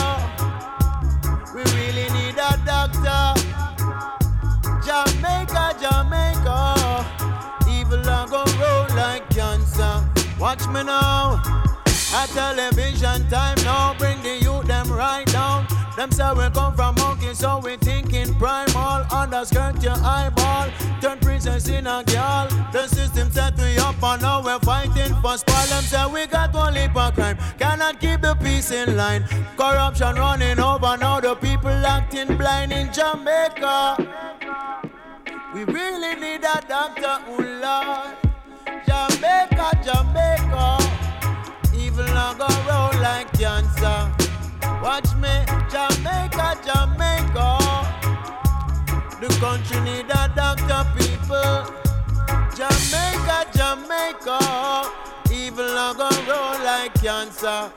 Watch 10.38 10.66
me 10.68 10.84
now. 10.84 11.42
A 12.14 12.26
television 12.28 13.28
time 13.28 13.58
now. 13.64 13.94
Bring 13.98 14.22
the 14.22 14.38
youth 14.40 14.66
them 14.66 14.90
right 14.92 15.26
down. 15.26 15.66
Them 15.96 16.12
say 16.12 16.32
we 16.32 16.48
come 16.50 16.76
from 16.76 16.94
monkey, 16.94 17.34
so 17.34 17.58
we 17.58 17.76
thinking 17.76 18.32
primal. 18.36 19.04
Underskirt 19.12 19.82
your 19.82 19.96
eyeball, 19.96 20.70
turn 21.00 21.18
princess 21.18 21.68
in 21.68 21.88
a 21.88 22.04
girl. 22.04 22.46
The 22.72 22.86
system 22.86 23.32
set 23.32 23.58
we 23.58 23.76
up 23.78 24.00
and 24.00 24.22
now 24.22 24.40
we're 24.44 24.60
fighting 24.60 25.12
for 25.20 25.36
spoil. 25.36 25.66
Them 25.66 25.82
say 25.82 26.06
we 26.06 26.26
got 26.28 26.54
one 26.54 26.76
of 26.76 27.14
crime, 27.14 27.36
cannot 27.58 27.98
keep 27.98 28.20
the 28.20 28.36
peace 28.36 28.70
in 28.70 28.96
line. 28.96 29.24
Corruption 29.56 30.14
running 30.14 30.60
over 30.60 30.96
now, 30.96 31.18
the 31.18 31.34
people 31.34 31.68
acting 31.68 32.36
blind 32.36 32.70
in 32.70 32.92
Jamaica. 32.92 33.96
We 35.52 35.64
really 35.64 36.14
need 36.14 36.44
a 36.44 36.62
doctor, 36.68 37.18
oh 37.26 37.38
Lord. 37.60 38.27
Jamaica, 38.88 39.68
Jamaica. 39.84 40.78
Evil 41.76 42.06
not 42.06 42.38
go 42.38 42.48
roll 42.66 43.02
like 43.02 43.30
cancer. 43.32 43.98
Watch 44.82 45.14
me, 45.16 45.44
Jamaica, 45.68 46.56
Jamaica. 46.64 47.48
The 49.20 49.28
country 49.40 49.80
need 49.80 50.06
a 50.08 50.32
doctor, 50.34 50.86
people. 50.96 51.68
Jamaica, 52.56 53.38
Jamaica. 53.52 54.38
Evil 55.30 55.66
not 55.66 55.96
go 55.98 56.08
roll 56.26 56.64
like 56.64 56.94
cancer. 56.94 57.70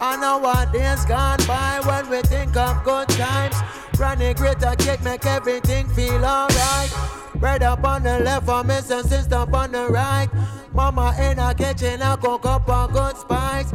I 0.00 0.16
know 0.20 0.38
what 0.38 0.72
days 0.72 1.04
gone 1.04 1.38
by 1.46 1.80
when 1.84 2.10
we 2.10 2.22
think 2.22 2.56
of 2.56 2.82
good 2.82 3.08
times. 3.10 3.54
Granny 3.96 4.34
greater 4.34 4.74
cake 4.76 5.02
make 5.04 5.24
everything 5.24 5.86
feel 5.90 6.24
alright. 6.24 6.92
Bread 7.38 7.62
up 7.62 7.84
on 7.84 8.02
the 8.02 8.20
left, 8.20 8.46
for 8.46 8.64
miss 8.64 8.90
and 8.90 9.06
sister 9.06 9.36
on 9.36 9.72
the 9.72 9.88
right. 9.88 10.28
Mama 10.72 11.14
in 11.20 11.38
a 11.38 11.54
kitchen, 11.54 12.00
I 12.02 12.16
cook 12.16 12.46
up 12.46 12.68
a 12.68 12.88
good 12.92 13.16
spice. 13.16 13.72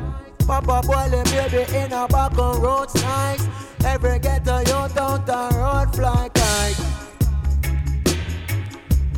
Papa 0.48 0.82
boiling 0.86 1.24
baby 1.26 1.66
in 1.76 1.92
a 1.94 2.08
back 2.08 2.38
on 2.38 2.62
roads 2.62 2.96
nice. 2.96 3.48
Every 3.86 4.20
ghetto 4.20 4.60
youth 4.60 4.98
out 4.98 5.26
the 5.26 5.50
road 5.58 5.96
fly 5.96 6.30
kite. 6.34 6.80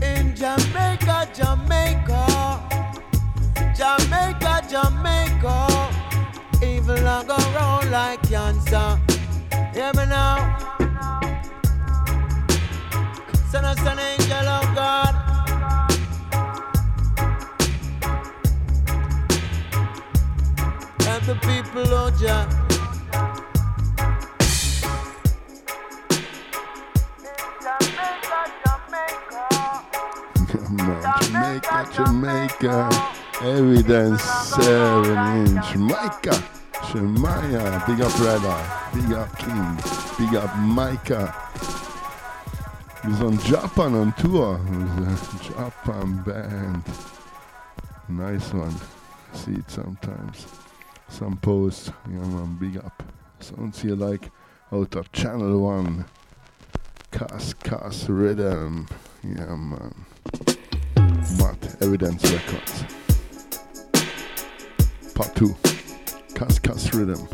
In 0.02 0.36
Jamaica, 0.36 1.30
Jamaica, 1.34 2.26
Jamaica, 3.76 4.62
Jamaica. 4.70 5.90
Evil 6.62 7.08
a 7.08 7.24
go 7.26 7.38
round 7.56 7.92
like 7.92 8.22
cancer. 8.30 9.00
Hear 9.74 9.92
me 9.94 10.06
now. 10.06 10.83
Son 13.54 13.66
of 13.66 13.78
an 13.86 14.00
angel 14.00 14.48
of 14.48 14.66
God. 14.74 15.14
Help 21.02 21.24
the 21.24 21.36
people, 21.36 21.84
oh 21.94 22.10
Jah. 22.20 22.50
Jamaica, 31.22 31.90
Jamaica. 31.94 32.90
Evidence 33.44 34.24
7 34.24 35.38
in 35.38 35.62
Jamaica. 35.62 36.44
Shemaya. 36.88 37.86
Big 37.86 38.02
up 38.02 38.20
Radar. 38.20 38.92
Big 38.96 39.14
up 39.14 39.38
King. 39.38 39.78
Big 40.18 40.36
up 40.38 40.58
Micah. 40.58 41.93
He's 43.06 43.22
on 43.22 43.38
Japan 43.40 43.96
on 43.96 44.14
tour. 44.14 44.56
A 44.56 45.44
Japan 45.44 46.24
band. 46.24 46.84
Nice 48.08 48.54
one. 48.54 48.74
See 49.34 49.52
it 49.52 49.70
sometimes. 49.70 50.48
Some 51.10 51.36
posts. 51.38 51.92
Yeah 52.10 52.20
man, 52.20 52.56
big 52.60 52.78
up. 52.78 53.04
Sounds 53.42 53.84
you 53.84 53.96
like 53.98 54.32
out 54.72 54.96
of 54.96 55.12
Channel 55.12 55.60
1. 55.60 56.06
Cass 57.12 57.54
Cass 57.56 58.08
Rhythm. 58.08 58.88
Yeah 59.22 59.56
man. 59.56 60.06
Matt 61.38 61.82
Evidence 61.82 62.24
Records. 62.32 62.86
Part 65.14 65.36
2. 65.36 65.54
Cass 66.36 66.58
Cass 66.58 66.94
Rhythm. 66.94 67.28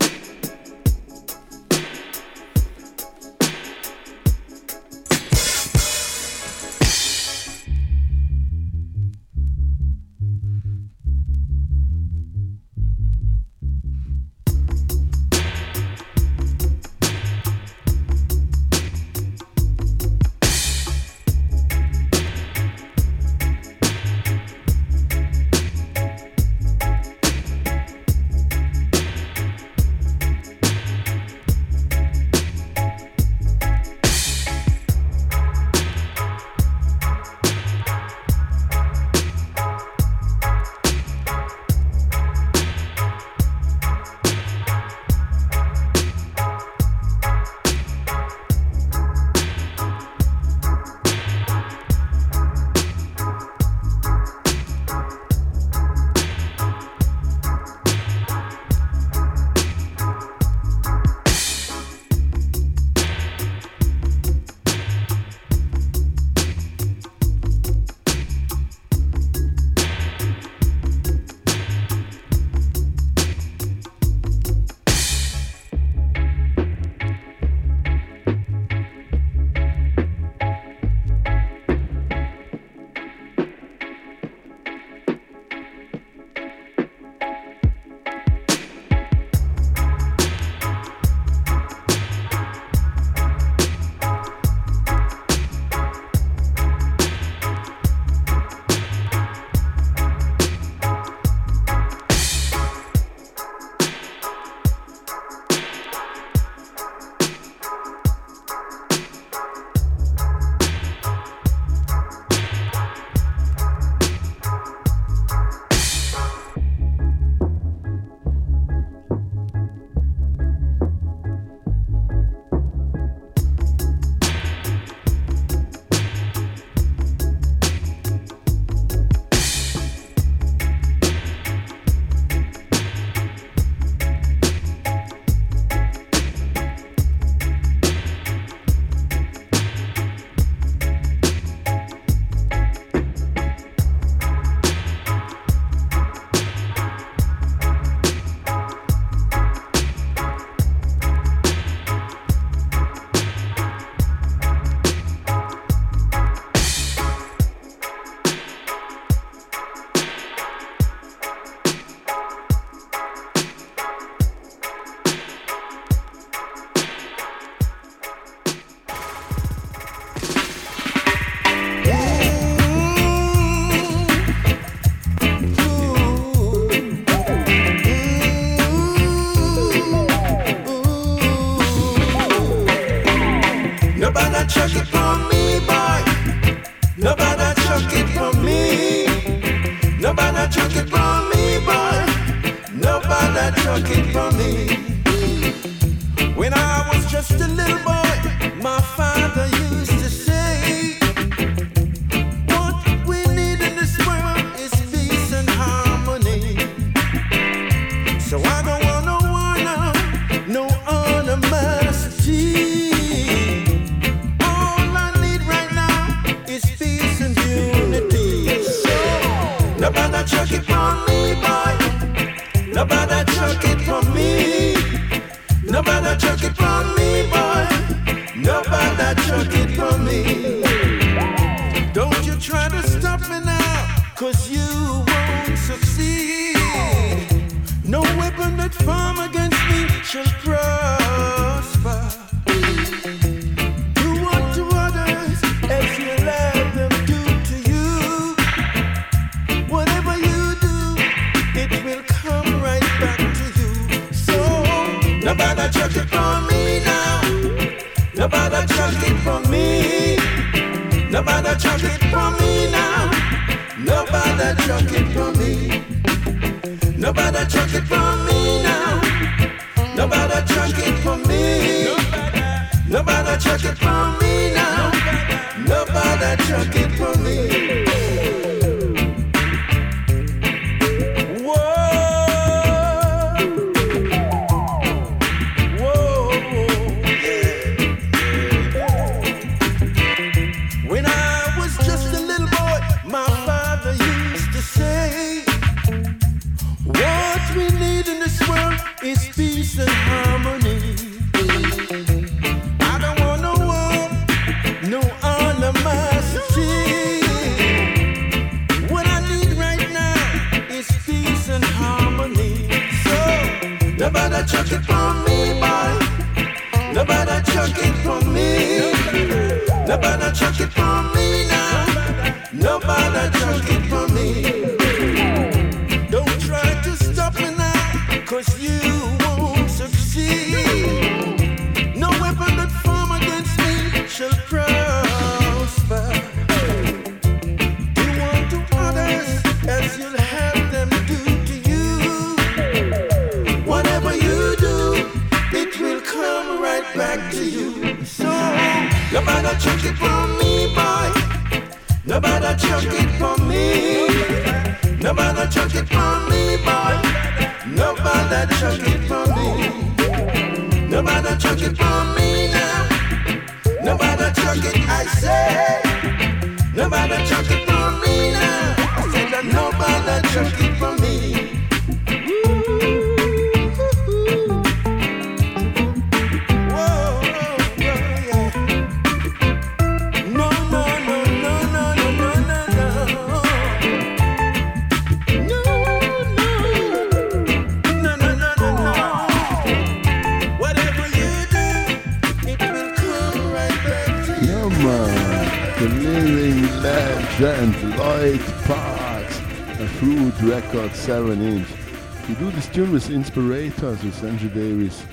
with 403.00 403.12
Inspirators, 403.12 404.04
with 404.04 404.24
Angie 404.26 404.50
Davis, 404.50 405.06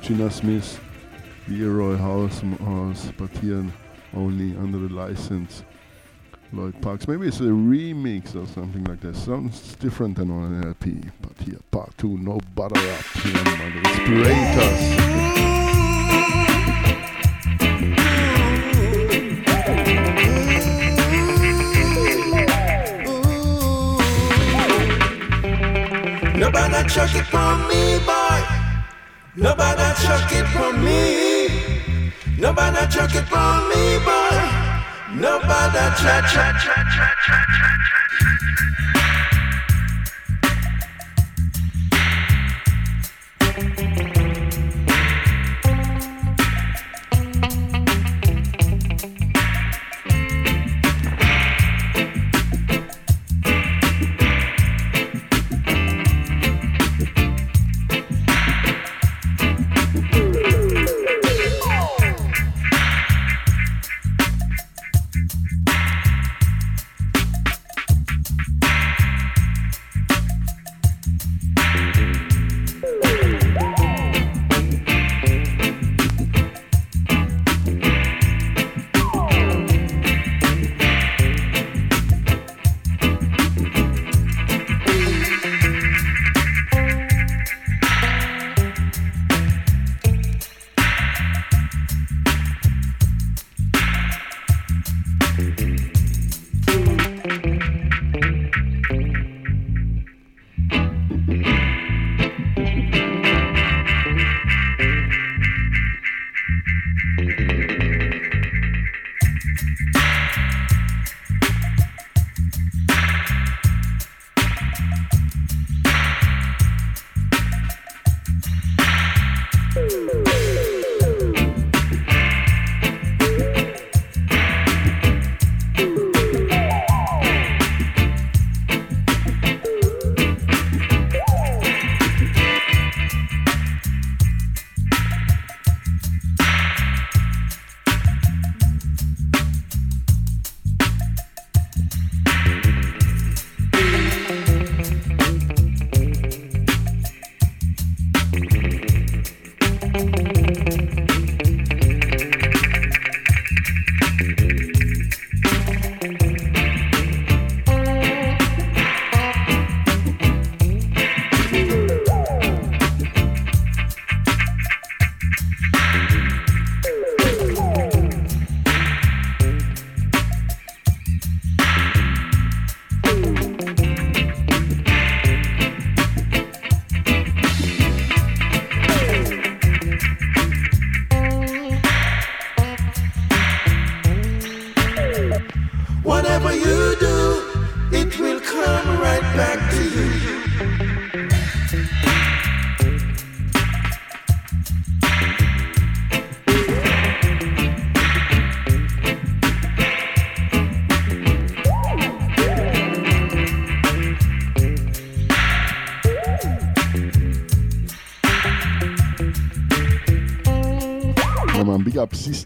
Chinna 0.00 0.32
Smith, 0.32 0.80
Leroy 1.48 1.94
House, 1.96 2.40
House, 2.40 3.12
but 3.18 3.28
here 3.42 3.62
only 4.14 4.56
under 4.56 4.78
the 4.78 4.88
license. 4.88 5.62
Lloyd 6.52 6.80
Parks. 6.80 7.06
Maybe 7.06 7.28
it's 7.28 7.40
a 7.40 7.42
remix 7.42 8.34
or 8.36 8.46
something 8.46 8.84
like 8.84 9.00
that. 9.00 9.16
Sounds 9.16 9.74
different 9.74 10.16
than 10.16 10.30
on 10.30 10.44
an 10.54 10.66
LP. 10.66 11.02
But 11.20 11.36
here, 11.46 11.58
part 11.70 11.92
two, 11.98 12.16
no 12.16 12.38
butter 12.54 12.78
up. 12.78 13.04
Here, 13.20 13.34
Inspirators. 13.82 15.65
Nobody 26.46 26.88
check 26.88 27.12
it 27.16 27.26
from 27.26 27.66
me, 27.66 27.98
boy. 28.06 28.38
Nobody 29.34 29.82
check 30.00 30.30
it 30.30 30.46
from 30.54 30.84
me. 30.84 32.12
Nobody 32.38 32.86
check 32.86 33.12
it 33.16 33.26
from 33.26 33.68
me, 33.68 33.98
boy. 34.06 34.38
Nobody 35.18 35.84
check, 35.98 36.24
check, 36.30 36.54
check, 36.62 36.86
check, 36.94 37.16
check, 37.26 37.46
check. 37.58 37.76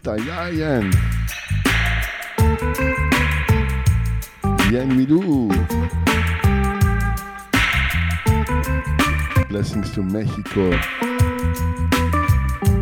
Up 0.03 0.17
Yayan. 0.17 0.91
Yen 4.71 4.97
we 4.97 5.05
do. 5.05 5.47
Blessings 9.47 9.91
to 9.91 10.01
Mexico, 10.01 10.71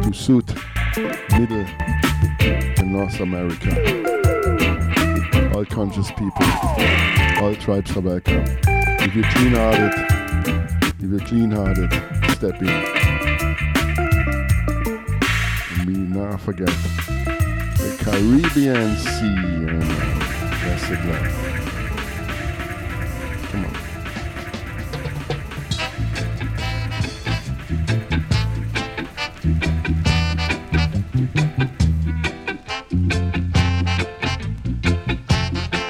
to 0.01 0.13
South, 0.13 0.55
Middle, 1.37 1.65
and 2.39 2.93
North 2.93 3.19
America. 3.19 3.75
All 5.53 5.65
conscious 5.65 6.09
people, 6.11 6.45
all 7.43 7.53
tribes 7.55 7.97
are 7.97 8.01
welcome. 8.01 8.45
If 9.01 9.13
you're 9.13 9.29
clean 9.31 9.55
hearted, 9.55 9.93
if 11.01 11.09
you're 11.11 11.19
clean 11.27 11.51
hearted, 11.51 11.91
step 12.31 12.61
in. 12.61 12.69
And 15.79 15.85
we 15.85 15.93
not 15.95 16.39
forget 16.39 16.69
Caribbean 18.11 18.97
Sea 18.97 19.67
and 19.69 19.83
blessed 20.63 21.01
land. 21.05 21.33
Come 23.51 23.65
on. 23.65 23.73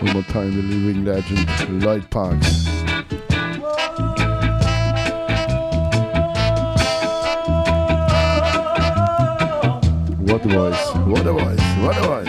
One 0.01 0.11
more 0.13 0.23
time, 0.23 0.51
the 0.55 0.61
living 0.61 1.05
legend, 1.05 1.47
Lloyd 1.81 2.09
Parks. 2.09 2.67
What 10.29 10.43
voice, 10.43 10.88
what 11.09 11.25
a 11.25 11.33
voice, 11.33 11.59
what 11.81 11.97
a 11.97 12.01
voice. 12.01 12.27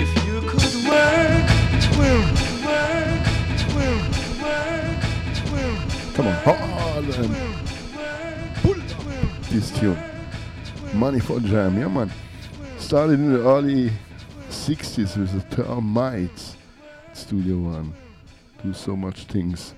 If 0.00 0.10
you 0.26 0.40
could 0.48 0.74
work, 0.88 1.44
twirl, 1.92 2.24
work, 2.64 3.26
twirl, 3.68 4.00
work, 4.40 4.98
twirl, 5.36 5.76
Come 6.14 6.26
on, 6.28 6.34
hard 6.44 7.04
and 7.04 7.32
pull 8.62 8.80
this 9.50 9.70
tune. 9.78 9.98
Money 10.94 11.20
for 11.20 11.40
Jam, 11.40 11.78
yeah 11.78 11.88
man. 11.88 12.10
Started 12.78 13.20
in 13.20 13.34
the 13.34 13.40
early 13.46 13.92
60s 14.48 15.18
with 15.18 15.50
the 15.50 15.56
Termites 15.56 16.56
Studio 17.12 17.58
One. 17.58 17.92
Do 18.62 18.72
so 18.72 18.96
much 18.96 19.24
things. 19.24 19.74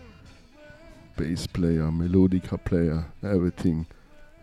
Bass 1.17 1.49
player, 1.49 1.91
melodica 1.91 2.57
player, 2.65 3.05
everything. 3.25 3.87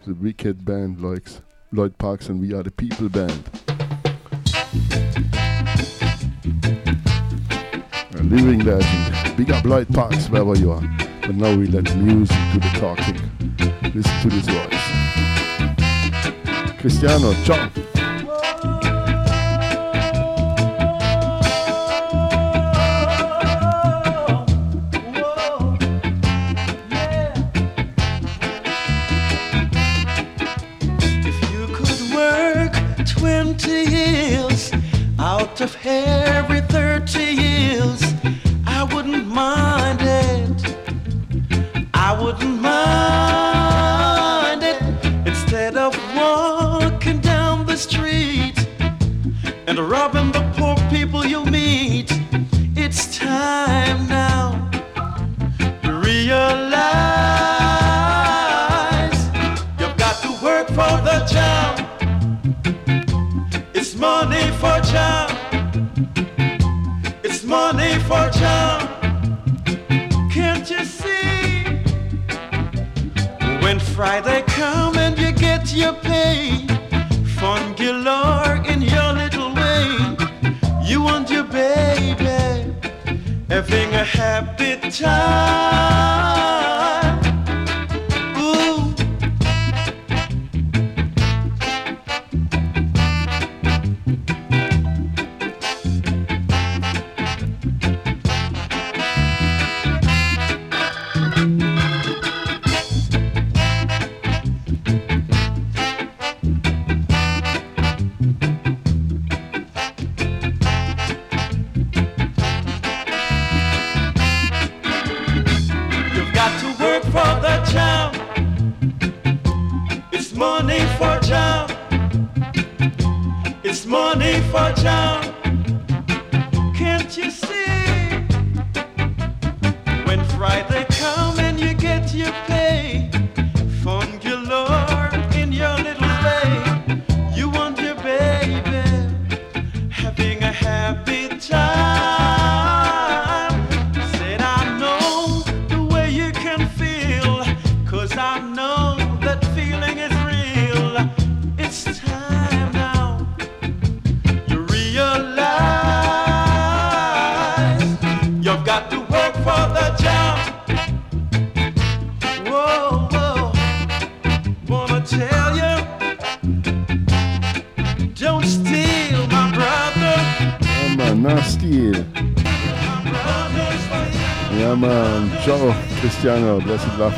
The 0.07 0.13
wicked 0.13 0.63
band 0.63 1.01
like 1.01 1.27
Lloyd 1.73 1.97
Parks 1.97 2.29
and 2.29 2.39
We 2.39 2.53
Are 2.53 2.63
the 2.63 2.71
People 2.71 3.09
band. 3.09 3.43
A 8.13 8.23
living 8.23 8.59
legend. 8.59 9.35
Big 9.35 9.51
up 9.51 9.65
Lloyd 9.65 9.89
Parks 9.89 10.29
wherever 10.29 10.57
you 10.57 10.71
are. 10.71 10.97
But 11.23 11.35
now 11.35 11.53
we 11.57 11.67
let 11.67 11.93
music 11.97 12.37
do 12.53 12.59
the 12.61 12.69
talking. 12.79 13.19
Listen 13.93 14.21
to 14.21 14.29
this 14.29 14.47
voice. 14.47 14.85
Cristiano, 16.79 17.33
ciao. 17.43 17.96
20 33.67 33.91
years 33.91 34.71
out 35.19 35.59
of 35.59 35.75
every 35.83 36.61
30 36.61 37.19
years, 37.19 38.06
Friday 73.97 74.43
come 74.43 74.95
and 74.99 75.17
you 75.17 75.31
get 75.31 75.73
your 75.73 75.93
pay, 75.93 76.67
fun 77.39 77.73
galore 77.73 78.57
in 78.67 78.79
your 78.79 79.11
little 79.11 79.51
way. 79.55 79.87
You 80.83 81.07
and 81.07 81.27
your 81.27 81.45
baby 81.45 82.75
having 83.49 83.95
a 83.95 84.03
happy 84.03 84.77
time. 84.91 86.56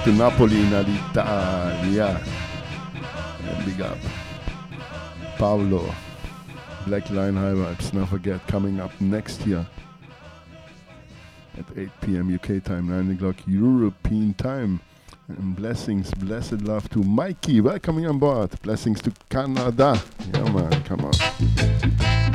To 0.03 0.11
Napoli 0.11 0.61
in 0.61 0.73
Italia. 0.73 2.21
And 3.43 3.65
big 3.65 3.81
up. 3.81 3.97
Paolo, 5.37 5.93
Black 6.85 7.09
Line 7.09 7.35
High 7.35 7.53
Vibes, 7.53 7.93
not 7.93 8.09
forget, 8.09 8.45
coming 8.47 8.79
up 8.79 8.91
next 9.01 9.45
year 9.47 9.65
at 11.57 11.65
8 11.77 11.89
p.m. 12.01 12.33
UK 12.33 12.63
time, 12.63 12.87
9 12.89 13.15
o'clock 13.15 13.35
European 13.47 14.33
time. 14.35 14.79
And 15.27 15.55
blessings, 15.55 16.13
blessed 16.15 16.61
love 16.61 16.89
to 16.89 16.99
Mikey, 16.99 17.61
welcoming 17.61 18.07
on 18.07 18.19
board. 18.19 18.51
Blessings 18.61 19.01
to 19.01 19.13
Canada. 19.29 20.01
Yeah 20.33 20.51
man, 20.51 20.83
come 20.83 21.05
on. 21.05 21.13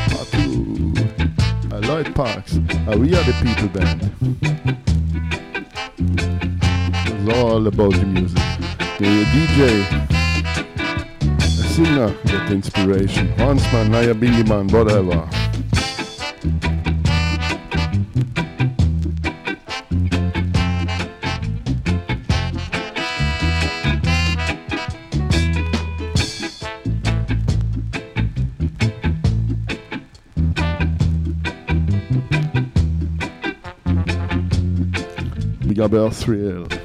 Patu. 0.09 1.73
Uh, 1.73 1.78
Lloyd 1.89 2.15
Parks, 2.15 2.57
uh, 2.57 2.97
we 2.99 3.15
are 3.15 3.24
the 3.24 3.35
people 3.43 3.69
band. 3.69 4.61
It's 7.27 7.39
all 7.39 7.67
about 7.67 7.95
the 7.95 8.05
music. 8.05 8.37
The 8.99 9.25
DJ 9.33 9.61
a 11.39 11.69
singer, 11.69 12.15
get 12.27 12.53
inspiration. 12.53 13.35
Once 13.39 13.63
man, 13.73 13.91
now 13.91 14.01
you're 14.01 14.13
Billy 14.13 14.43
man, 14.43 14.69
whatever. 14.69 15.27
Big 35.67 35.81
up. 35.81 36.84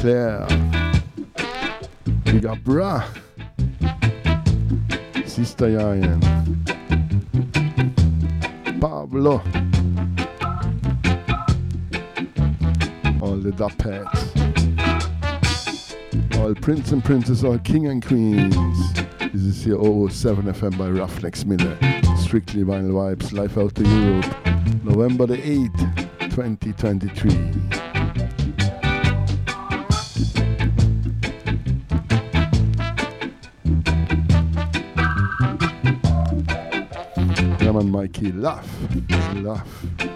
Claire. 0.00 0.46
Big 2.24 2.46
up 2.46 2.58
Bra. 2.64 3.06
Sister 5.26 5.66
Yayan. 5.66 6.20
Pablo. 8.80 9.42
All 13.20 13.36
the 13.36 13.50
Dapettes. 13.50 14.30
All 16.38 16.54
Prince 16.54 16.92
and 16.92 17.04
Princess, 17.04 17.44
all 17.44 17.58
King 17.58 17.88
and 17.88 18.02
Queens. 18.02 18.56
This 19.34 19.42
is 19.42 19.64
here 19.64 19.76
007 19.76 20.46
FM 20.46 20.78
by 20.78 20.88
Ruffneck 20.88 21.36
Smille. 21.36 21.76
Strictly 22.16 22.62
Vinyl 22.64 22.92
Vibz, 22.92 23.32
live 23.32 23.58
out 23.58 23.74
to 23.74 23.82
Europe. 23.86 24.82
November 24.82 25.26
the 25.26 25.36
8th, 25.36 26.30
2023. 26.30 27.89
Come 38.12 38.26
on, 38.26 38.32
Mikey, 38.32 38.32
laugh, 38.32 38.68
laugh. 39.42 40.09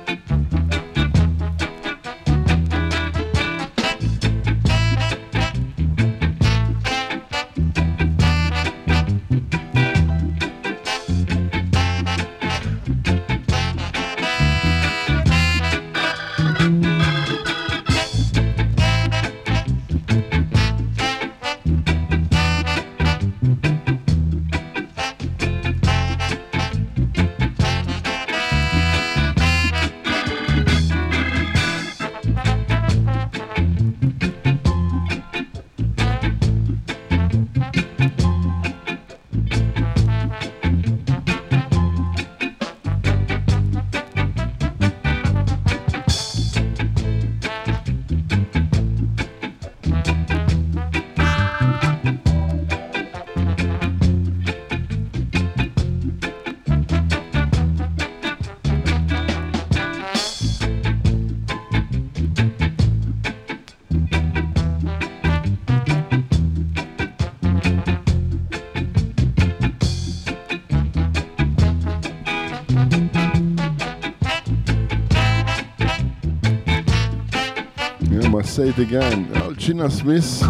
Say 78.54 78.68
it 78.68 78.78
again. 78.78 79.28
Uh, 79.34 79.48
Alcina 79.48 79.90
Smith 79.90 80.40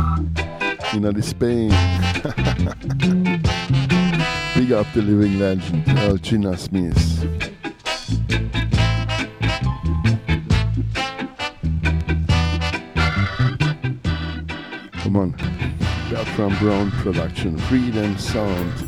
in 0.92 1.22
Spain. 1.22 1.70
Big 4.54 4.72
up 4.72 4.86
the 4.92 5.00
living 5.00 5.38
legend, 5.38 5.88
uh, 5.88 6.10
Alcina 6.10 6.54
Smith. 6.54 7.22
Come 15.02 15.16
on. 15.16 15.30
Bertram 16.10 16.54
Brown 16.58 16.90
production, 16.90 17.56
Freedom 17.56 18.18
Sound. 18.18 18.83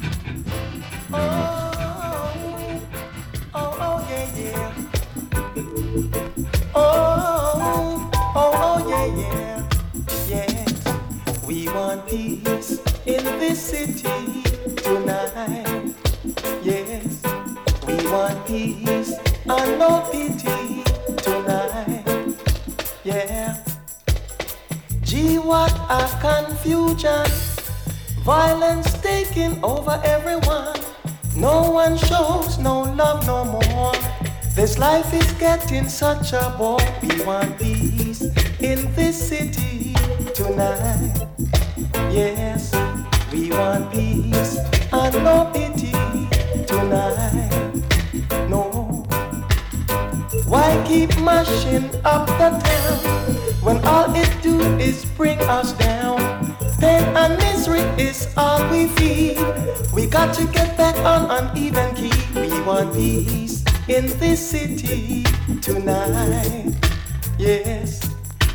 Life 35.07 35.23
is 35.23 35.33
getting 35.33 35.89
such 35.89 36.33
a 36.33 36.55
bore. 36.59 36.79
We 37.03 37.25
want 37.25 37.59
peace 37.59 38.23
in 38.61 38.93
this 38.95 39.29
city 39.29 39.95
tonight. 40.35 41.27
Yes, 42.11 42.75
we 43.33 43.51
want 43.51 43.93
peace 43.93 44.59
and 44.93 45.15
no 45.25 45.51
pity 45.53 45.93
tonight. 46.67 47.73
No. 48.49 49.05
Why 50.47 50.85
keep 50.87 51.11
mashing 51.21 51.91
up 52.05 52.27
the 52.39 52.51
town 52.65 53.35
when 53.63 53.85
all 53.85 54.15
it 54.15 54.31
do 54.43 54.61
is 54.79 55.05
bring 55.05 55.39
us 55.41 55.73
down? 55.73 56.19
Pain 56.81 57.05
and 57.17 57.37
misery 57.39 57.81
is 57.99 58.29
all 58.37 58.69
we 58.71 58.89
feel. 58.89 59.55
We 59.93 60.07
got 60.07 60.35
to 60.37 60.47
get 60.47 60.77
back 60.77 60.97
on 60.99 61.31
an 61.31 61.57
even 61.57 61.95
key. 61.95 62.13
We 62.35 62.51
want 62.63 62.95
peace 62.95 63.56
in 63.89 64.07
this 64.19 64.51
city 64.51 65.23
tonight. 65.63 66.75
Yes, 67.39 68.03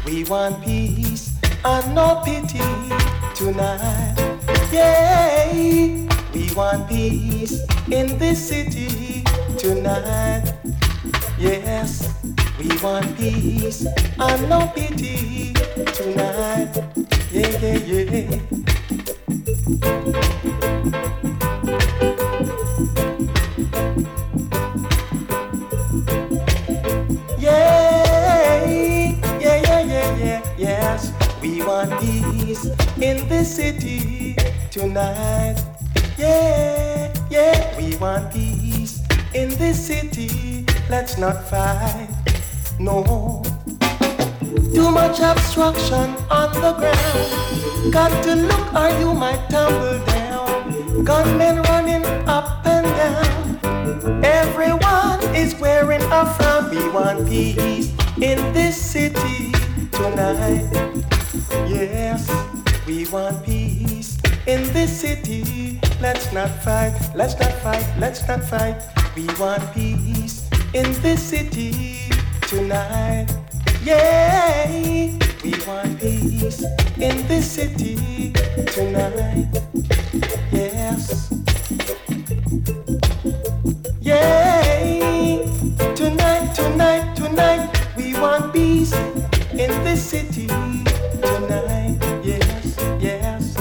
we 0.06 0.26
want 0.26 0.62
peace 0.64 1.32
and 1.64 1.96
no 1.96 2.22
pity 2.26 2.60
tonight. 3.36 4.16
Yay, 4.74 6.08
we 6.34 6.54
want 6.54 6.90
peace 6.90 7.62
in 7.90 8.18
this 8.18 8.50
city 8.50 9.24
tonight. 9.58 10.54
Yes, 11.40 12.14
we 12.60 12.68
want 12.84 13.18
peace 13.18 13.86
and 14.20 14.50
no 14.50 14.68
pity 14.76 15.54
tonight. 15.94 16.76
Yeah, 17.32 17.58
yeah, 17.58 18.28
yeah. 18.28 18.51
Not 41.22 41.44
fight, 41.52 42.10
no. 42.80 43.44
Too 44.74 44.90
much 44.90 45.20
obstruction 45.20 46.16
on 46.32 46.52
the 46.64 46.74
ground. 46.80 47.94
Got 47.94 48.24
to 48.24 48.34
look 48.34 48.74
or 48.74 48.90
you 49.00 49.14
might 49.14 49.48
tumble 49.48 50.04
down. 50.08 51.04
Gunmen 51.04 51.62
running 51.70 52.04
up 52.28 52.66
and 52.66 52.88
down. 52.98 54.26
Everyone 54.26 55.22
is 55.36 55.54
wearing 55.60 56.02
a 56.02 56.26
frown. 56.26 56.72
We 56.72 56.90
want 56.90 57.28
peace 57.28 57.94
in 58.20 58.40
this 58.52 58.76
city 58.76 59.52
tonight. 59.92 60.66
Yes, 61.70 62.32
we 62.88 63.06
want 63.10 63.46
peace 63.46 64.18
in 64.48 64.64
this 64.74 65.02
city. 65.02 65.80
Let's 66.02 66.34
not 66.34 66.50
fight, 66.64 66.98
let's 67.14 67.40
not 67.40 67.54
fight, 67.62 67.88
let's 68.00 68.28
not 68.28 68.44
fight. 68.44 68.82
We 69.16 69.28
want 69.40 69.62
peace 69.72 70.11
in 70.74 70.94
this 71.02 71.22
city 71.22 71.98
tonight. 72.42 73.28
Yeah, 73.84 74.70
we 75.44 75.54
want 75.68 76.00
peace 76.00 76.64
in 76.98 77.28
this 77.28 77.52
city 77.52 78.32
tonight. 78.68 79.48
Yes. 80.52 81.34
Yeah, 84.00 85.44
tonight, 85.96 86.56
tonight, 86.56 87.16
tonight, 87.16 87.88
we 87.98 88.14
want 88.14 88.54
peace 88.54 88.94
in 89.52 89.72
this 89.84 90.02
city 90.02 90.48
tonight. 90.48 91.98
Yes, 92.24 92.78
yes. 93.00 93.56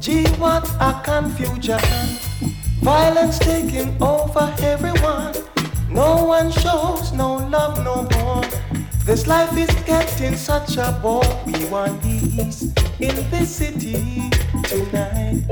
Gee, 0.00 0.26
what 0.38 0.66
a 0.80 1.00
confusion. 1.04 2.13
Violence 2.84 3.38
taking 3.38 3.96
over 4.02 4.54
everyone. 4.60 5.32
No 5.88 6.26
one 6.26 6.52
shows 6.52 7.14
no 7.14 7.36
love 7.36 7.82
no 7.82 8.06
more. 8.18 8.44
This 9.06 9.26
life 9.26 9.56
is 9.56 9.74
getting 9.86 10.36
such 10.36 10.76
a 10.76 10.92
bore. 11.00 11.24
We 11.46 11.64
want 11.70 12.02
peace 12.02 12.64
in 13.00 13.16
this 13.30 13.56
city 13.56 14.28
tonight. 14.64 15.44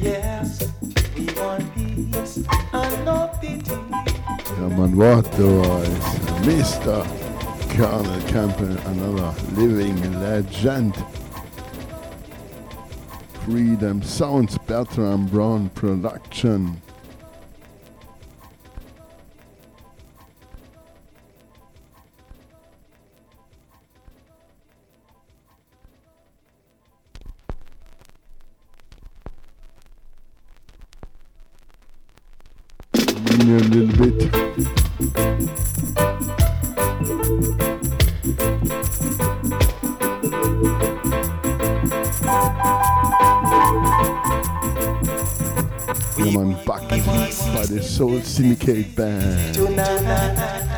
Yes, 0.00 0.64
we 1.14 1.26
want 1.36 1.74
peace 1.74 2.38
and 2.72 3.04
no 3.04 3.30
pity. 3.38 3.76
Ja, 4.56 4.68
man, 4.68 4.96
what 4.96 5.28
was 5.38 5.88
Mr. 6.48 7.04
Cornell 7.76 8.20
Campbell, 8.28 8.78
another 8.86 9.34
living 9.52 10.18
legend. 10.22 10.94
Freedom 13.50 14.00
Sounds, 14.00 14.56
Bertram 14.58 15.26
Brown 15.26 15.70
Production. 15.70 16.80
a 33.32 33.58
little 33.66 34.10
bit. 34.10 34.40
Yeah, 46.20 46.36
man, 46.36 46.52
back 46.66 46.86
by 46.86 46.98
the 47.64 47.82
Soul 47.82 48.20
Syndicate 48.20 48.94
Band. 48.94 49.54
Tonight, 49.54 50.69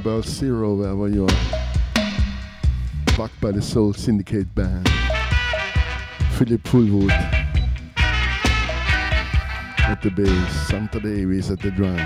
double 0.00 0.22
zero 0.22 0.74
wherever 0.74 1.08
you 1.08 1.24
are. 1.24 1.28
Backed 3.16 3.40
by 3.40 3.50
the 3.50 3.60
Soul 3.60 3.92
Syndicate 3.92 4.54
band. 4.54 4.88
Philip 6.36 6.62
Fullwood 6.62 7.10
at 9.80 10.00
the 10.00 10.10
bass, 10.10 10.68
Santa 10.68 11.00
Davis 11.00 11.50
at 11.50 11.58
the 11.58 11.72
drums, 11.72 11.98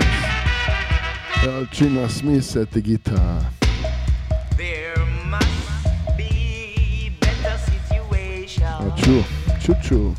Earl 1.45 1.65
Chinna 1.65 2.09
Smith 2.09 2.55
at 2.55 2.71
the 2.71 2.81
guitar. 2.81 3.45
Oh, 8.65 8.95
true, 8.97 9.23
true, 9.61 9.75
true. 9.83 10.15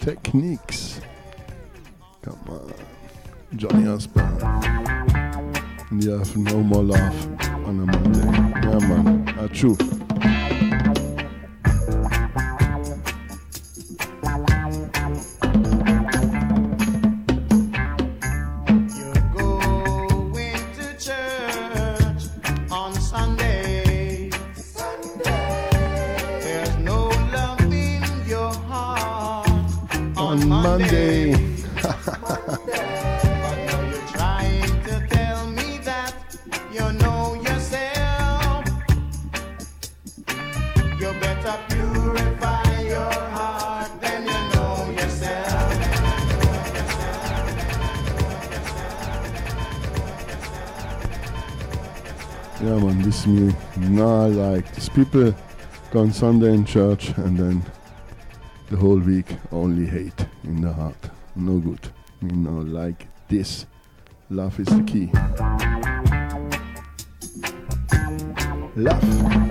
techniques. 0.00 0.89
people 54.94 55.34
gone 55.90 56.12
Sunday 56.12 56.52
in 56.52 56.64
church 56.64 57.10
and 57.10 57.38
then 57.38 57.62
the 58.70 58.76
whole 58.76 58.98
week 58.98 59.36
only 59.52 59.86
hate 59.86 60.26
in 60.44 60.60
the 60.60 60.72
heart. 60.72 61.10
No 61.36 61.58
good. 61.58 61.88
You 62.22 62.32
know, 62.32 62.60
like 62.60 63.06
this. 63.28 63.66
Love 64.30 64.58
is 64.60 64.66
the 64.66 64.82
key. 64.84 65.10
Love. 68.76 69.49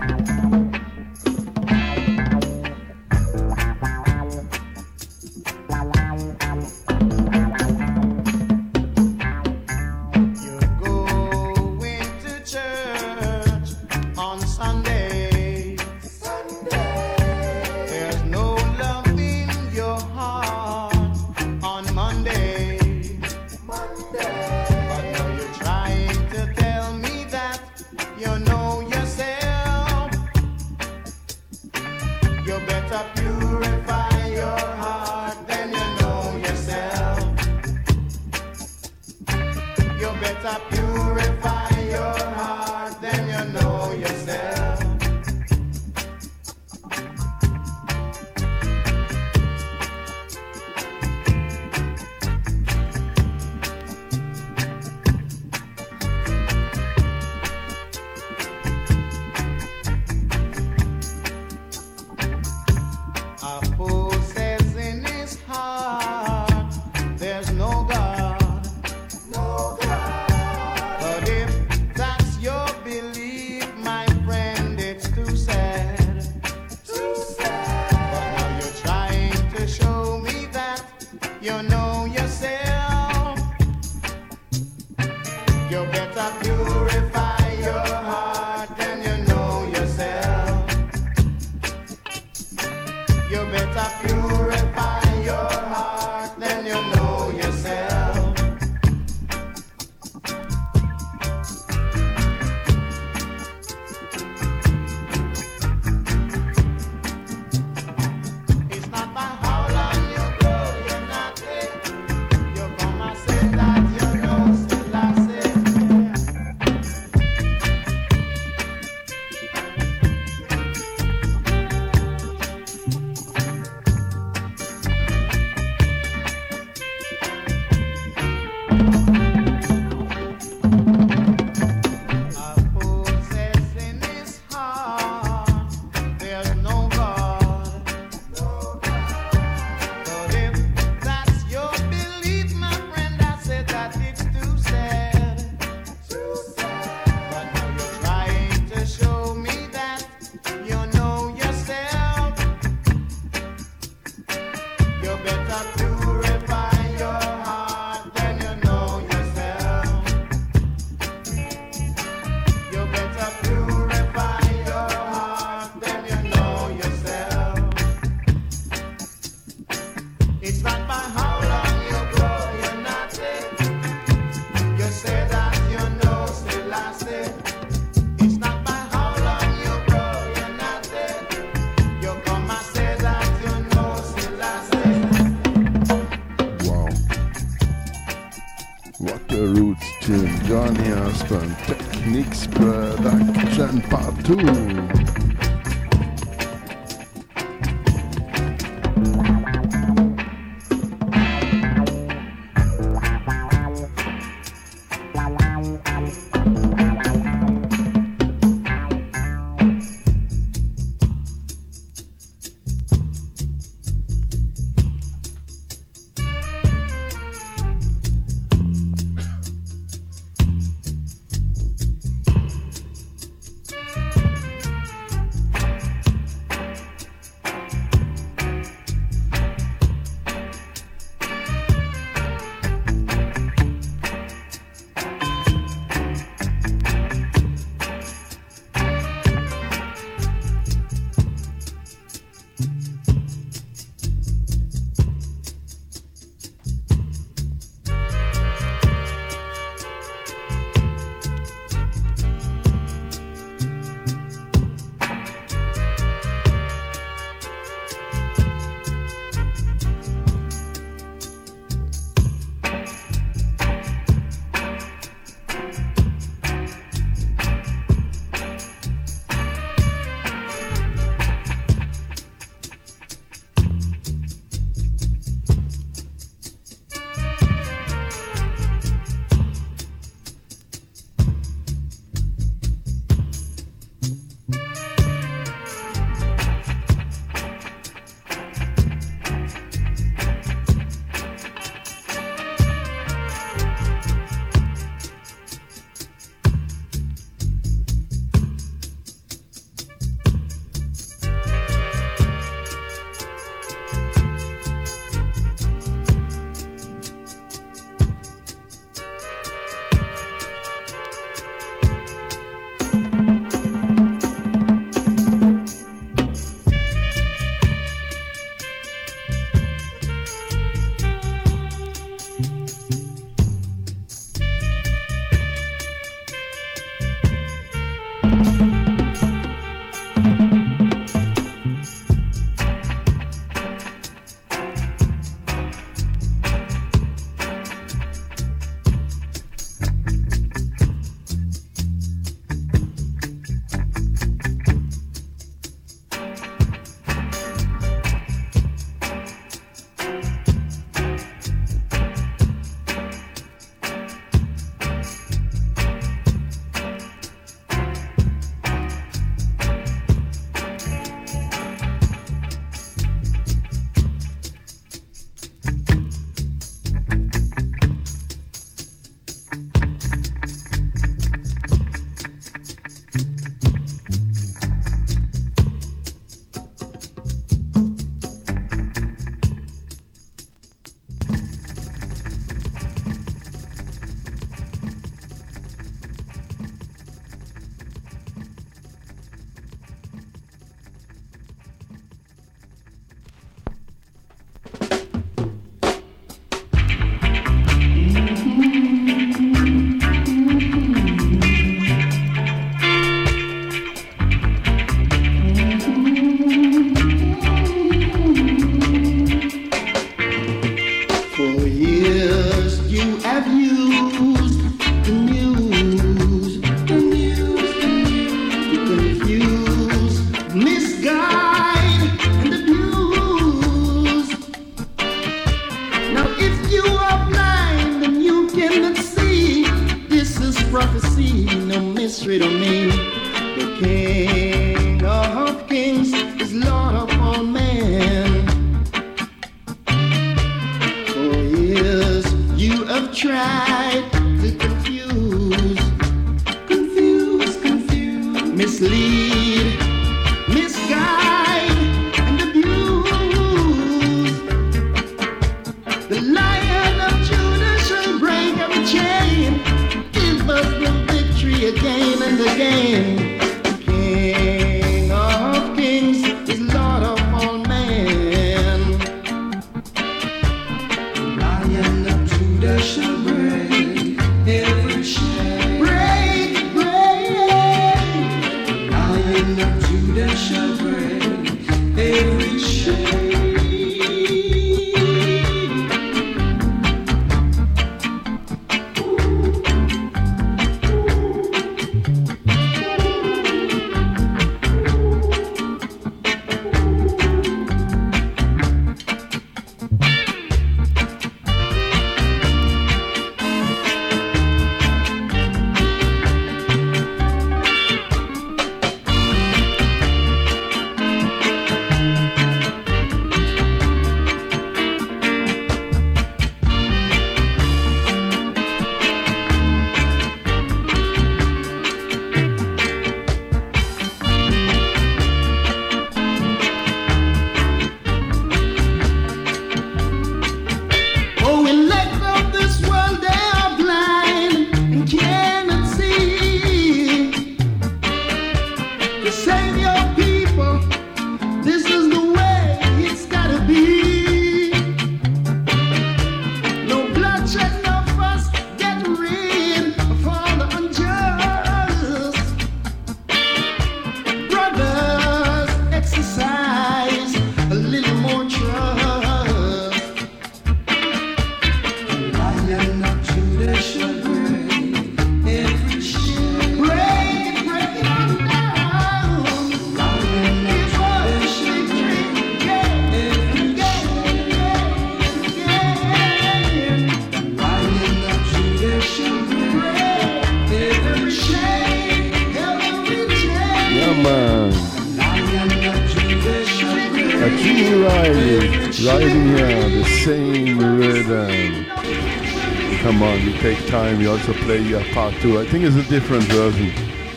Too. 595.41 595.57
I 595.60 595.65
think 595.65 595.86
it's 595.86 595.95
a 595.95 596.03
different 596.10 596.44
version. 596.45 596.91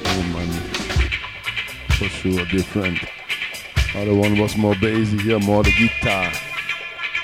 Oh 0.05 0.23
man, 0.35 0.49
for 1.91 2.09
sure 2.09 2.45
different. 2.47 2.99
Other 3.95 4.15
one 4.15 4.39
was 4.39 4.57
more 4.57 4.75
bassy 4.75 5.19
here, 5.19 5.39
more 5.39 5.63
the 5.63 5.73
guitar. 5.73 6.33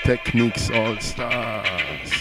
Techniques 0.03 0.69
all 0.69 0.97
stars. 0.99 2.13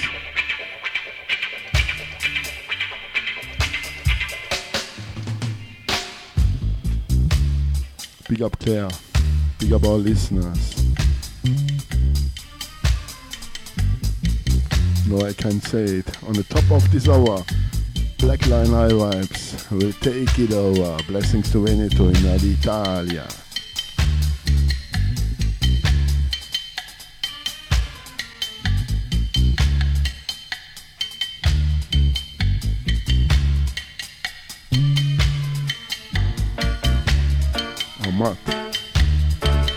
Big 8.29 8.43
up 8.43 8.59
Claire. 8.59 8.89
Big 9.61 9.73
up 9.73 9.85
all 9.85 9.99
listeners. 9.99 10.88
No, 15.09 15.23
I 15.27 15.33
can 15.33 15.59
say 15.63 15.85
it. 15.85 16.23
On 16.25 16.35
the 16.35 16.45
top 16.45 16.71
of 16.71 16.93
this 16.93 17.09
hour, 17.09 17.39
Blackline 18.19 18.69
High 18.69 18.93
Vibes 18.93 19.71
will 19.71 19.93
take 19.95 20.39
it 20.39 20.53
over. 20.53 21.03
Blessings 21.05 21.51
to 21.53 21.65
Veneto 21.65 22.09
in 22.09 22.17
Italia. 22.17 23.27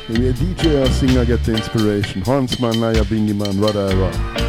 Maybe 0.09 0.27
a 0.27 0.33
DJ 0.33 0.83
or 0.83 0.91
singer 0.91 1.23
get 1.23 1.41
the 1.45 1.55
inspiration. 1.55 2.21
Huntsman, 2.21 2.73
Nyabinghi 2.73 3.33
Man, 3.33 3.61
whatever. 3.61 4.40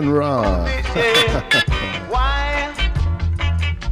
and 0.00 0.14
raw. 0.14 0.64
Why 2.08 2.72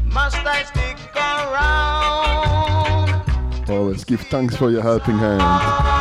must 0.07 0.39
I 0.39 0.65
stick 0.65 0.97
around? 1.15 2.41
Always 3.69 4.05
give 4.05 4.23
thanks 4.23 4.57
for 4.57 4.71
your 4.71 4.81
helping 4.83 5.19
hand. 5.19 5.98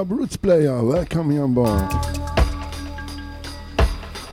up 0.00 0.10
Roots 0.10 0.36
Player, 0.38 0.82
welcome 0.82 1.30
here 1.30 1.42
on 1.42 1.52
board. 1.52 1.92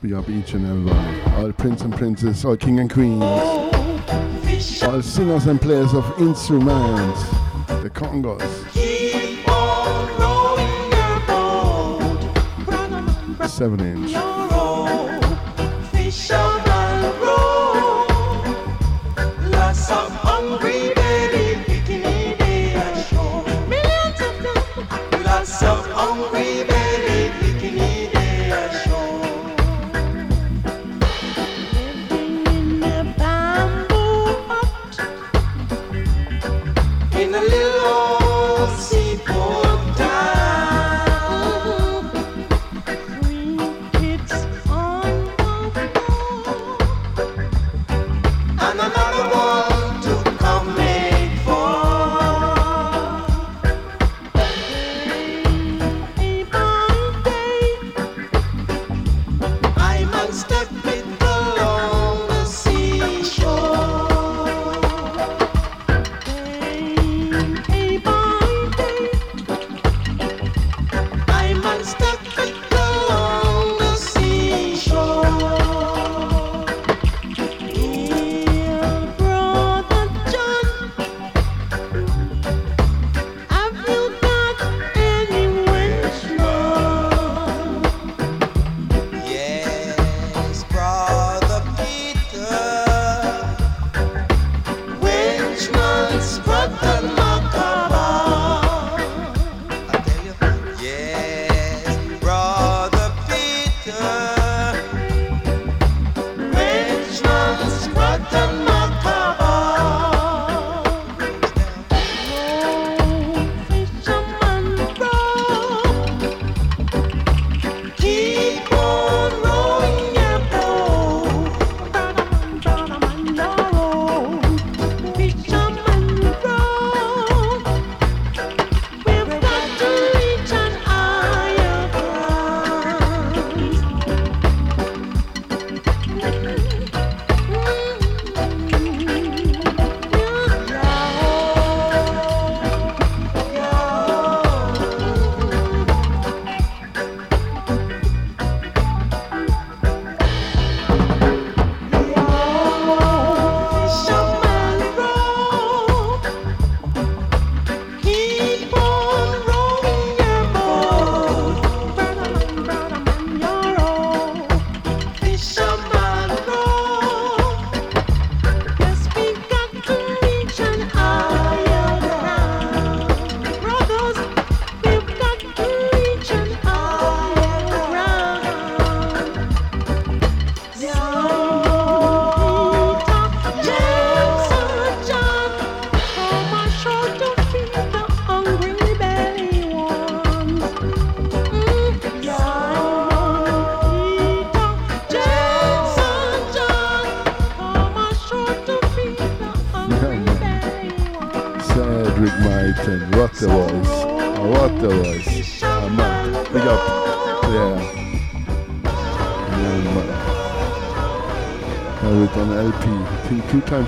We 0.02 0.14
up 0.14 0.26
each 0.30 0.54
and 0.54 0.64
everyone, 0.66 1.20
all 1.34 1.52
prince 1.52 1.82
and 1.82 1.94
princess, 1.94 2.42
all 2.46 2.56
king 2.56 2.80
and 2.80 2.90
queens, 2.90 3.22
all 4.82 5.02
singers 5.02 5.46
and 5.46 5.60
players 5.60 5.92
of 5.92 6.06
instruments, 6.18 7.22
the 7.82 7.90
Congos. 7.92 8.40
Seven 13.46 13.80
inch. 13.80 14.27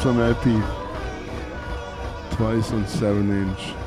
Times 0.01 0.07
on 0.07 0.21
LP. 0.21 0.61
Twice 2.37 2.73
on 2.73 2.87
7 2.87 3.31
inch. 3.31 3.80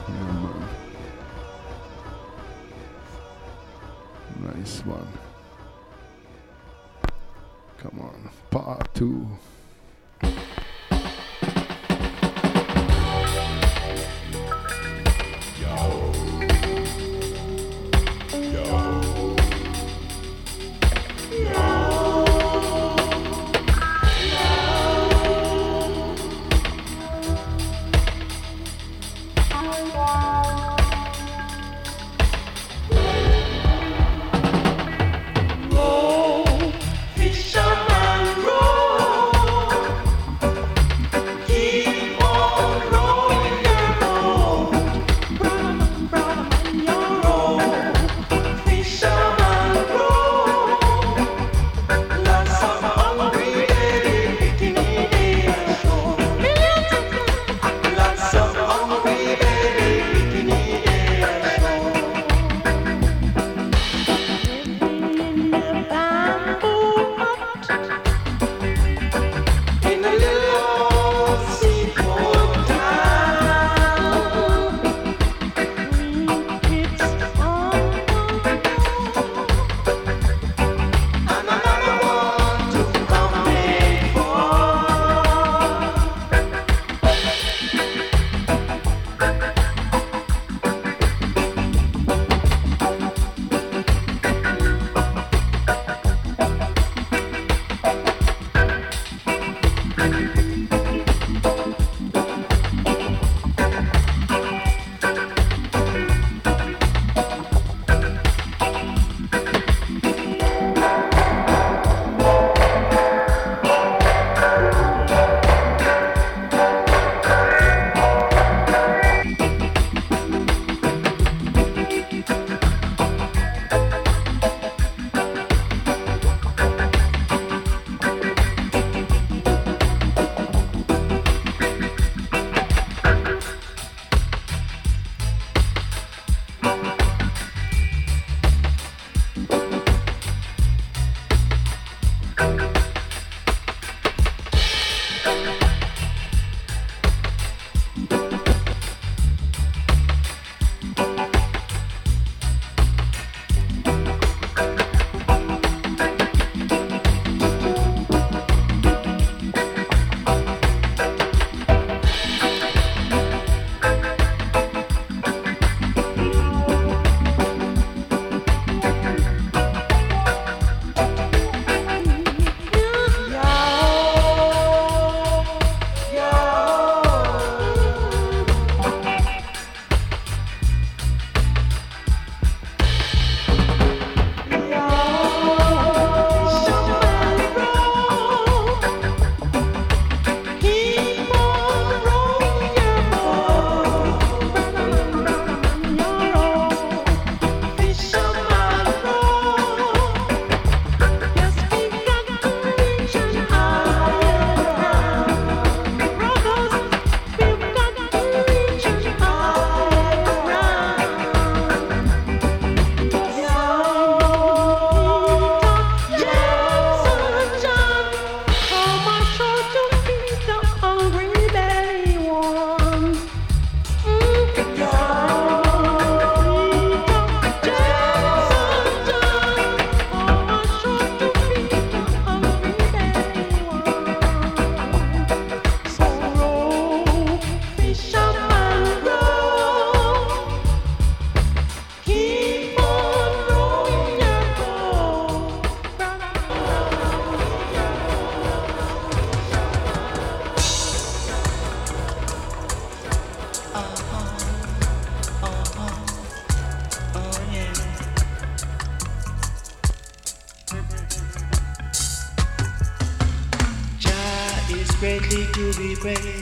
Giving 266.03 266.32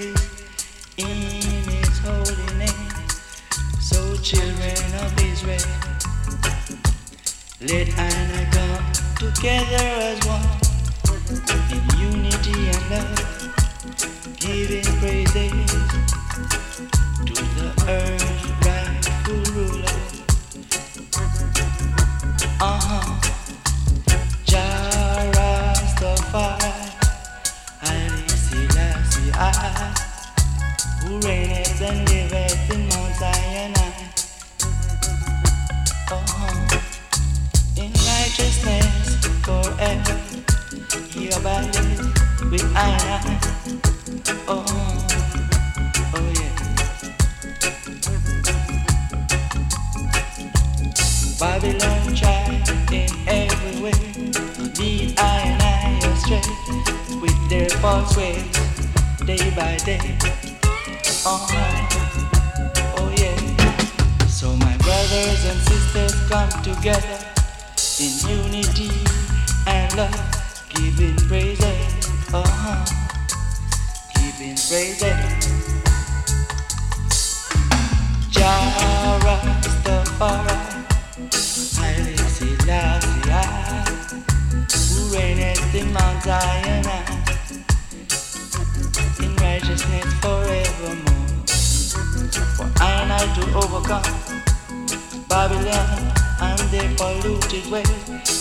Babylon 95.28 96.14
and 96.40 96.60
their 96.72 96.90
polluted 96.96 97.70
way, 97.70 97.84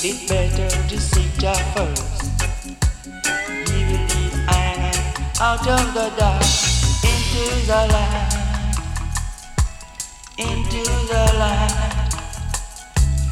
it 0.04 0.28
better 0.28 0.70
to 0.88 1.00
seek 1.00 1.32
Jah 1.38 1.58
first. 1.74 2.42
He 3.68 3.84
will 3.84 4.06
lead 4.12 4.34
I 4.46 4.92
out 5.40 5.66
of 5.66 5.92
the 5.92 6.12
dark 6.16 6.44
into 7.02 7.66
the 7.66 7.88
light 7.92 8.40
into 10.38 10.84
the 11.10 11.24
light. 11.36 12.12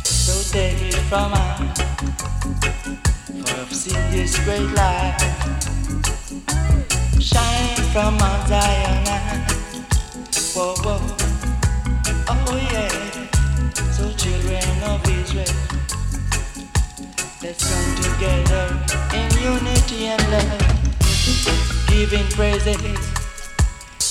So 0.05 0.35
take 0.53 0.83
it 0.83 0.95
from 1.09 1.33
us, 1.33 1.81
for 3.31 3.61
I've 3.61 3.73
seen 3.73 4.11
this 4.11 4.39
great 4.45 4.71
light 4.75 5.17
shine 7.21 7.77
from 7.93 8.19
Mount 8.19 8.49
Zion. 8.49 9.07
Whoa, 10.55 10.75
whoa, 10.83 11.18
let's 17.41 17.63
come 17.71 17.95
together 18.03 18.65
in 19.15 19.31
unity 19.41 20.07
and 20.07 20.23
love, 20.33 20.61
giving 21.87 22.27
praises 22.31 22.77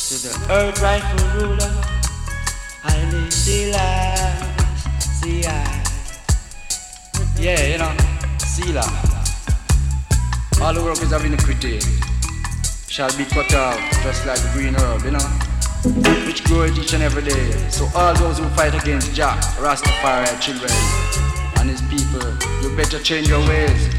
to 0.07 0.15
the 0.23 0.31
earth 0.49 0.81
rightful 0.81 1.27
ruler. 1.39 1.73
Haile 2.83 3.29
Selassie. 3.31 4.47
Yeah, 7.39 7.61
you 7.67 7.77
know, 7.77 7.93
Sila. 8.39 8.81
All 10.61 10.73
the 10.73 10.81
workers 10.81 11.11
of 11.11 11.25
iniquity 11.25 11.79
shall 12.87 13.15
be 13.17 13.25
cut 13.25 13.53
off 13.53 13.77
just 14.03 14.25
like 14.25 14.39
the 14.39 14.49
green 14.53 14.73
herb, 14.75 15.03
you 15.03 15.11
know, 15.11 15.27
which 16.25 16.43
grows 16.45 16.77
each 16.79 16.93
and 16.93 17.03
every 17.03 17.23
day. 17.23 17.51
So 17.69 17.87
all 17.93 18.13
those 18.15 18.39
who 18.39 18.47
fight 18.49 18.73
against 18.73 19.13
Jah, 19.13 19.37
Rastafari 19.59 20.39
children, 20.41 20.71
better 22.77 22.99
change 22.99 23.27
your 23.27 23.39
ways 23.47 23.89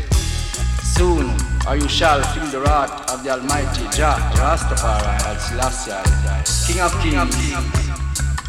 soon, 0.96 1.34
or 1.66 1.74
you 1.74 1.88
shall 1.88 2.22
feel 2.32 2.46
the 2.46 2.60
wrath 2.60 3.12
of 3.12 3.24
the 3.24 3.30
Almighty 3.30 3.82
Jah, 3.90 4.16
Rastafari, 4.36 5.18
and 5.28 5.40
Selassie, 5.40 6.72
King 6.72 6.80
of 6.82 6.92
Kings. 7.02 7.34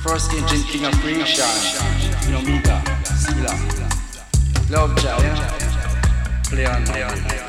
First 0.03 0.31
engine 0.33 0.63
king 0.69 0.85
of 0.85 0.93
creation, 1.01 1.43
know, 2.31 2.41
Sila, 3.05 3.53
Love 4.69 4.95
Jah, 5.01 5.17
yeah? 5.19 6.41
Play 6.43 6.65
on, 6.67 6.85
play 6.85 7.01
on, 7.01 7.17
play 7.21 7.39
on. 7.39 7.48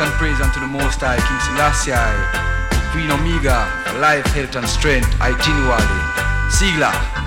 And 0.00 0.12
praise 0.12 0.40
unto 0.40 0.60
the 0.60 0.66
Most 0.66 1.00
High, 1.00 1.16
King 1.20 1.40
Selassie, 1.44 1.92
Queen 2.92 3.10
Omega, 3.10 3.68
life, 4.00 4.24
health, 4.32 4.56
and 4.56 4.66
strength, 4.66 5.08
Itinuali, 5.18 6.00
Sigla. 6.48 7.19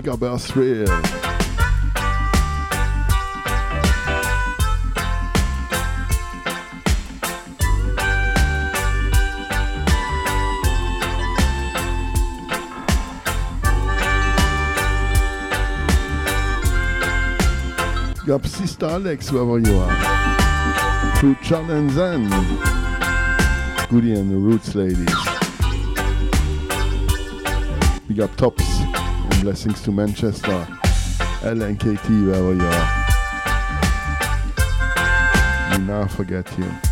Big 0.00 0.08
up 0.08 0.22
Australia. 0.22 0.84
Big 18.20 18.30
up 18.30 18.46
Sister 18.46 18.86
Alex, 18.86 19.32
wherever 19.32 19.58
you 19.58 19.78
are. 19.78 21.20
To 21.20 21.34
Challenge 21.42 21.96
and 21.96 22.30
Goody 23.90 24.12
and 24.12 24.30
the 24.30 24.36
Roots 24.36 24.76
Ladies. 24.76 25.08
Big 28.06 28.20
up 28.20 28.36
Tops 28.36 28.67
blessings 29.48 29.80
to 29.80 29.90
Manchester. 29.90 30.66
LNKT, 31.40 32.26
wherever 32.26 32.52
you 32.52 32.66
are. 32.66 32.88
We 35.72 35.84
now 35.86 36.06
forget 36.06 36.46
you. 36.58 36.87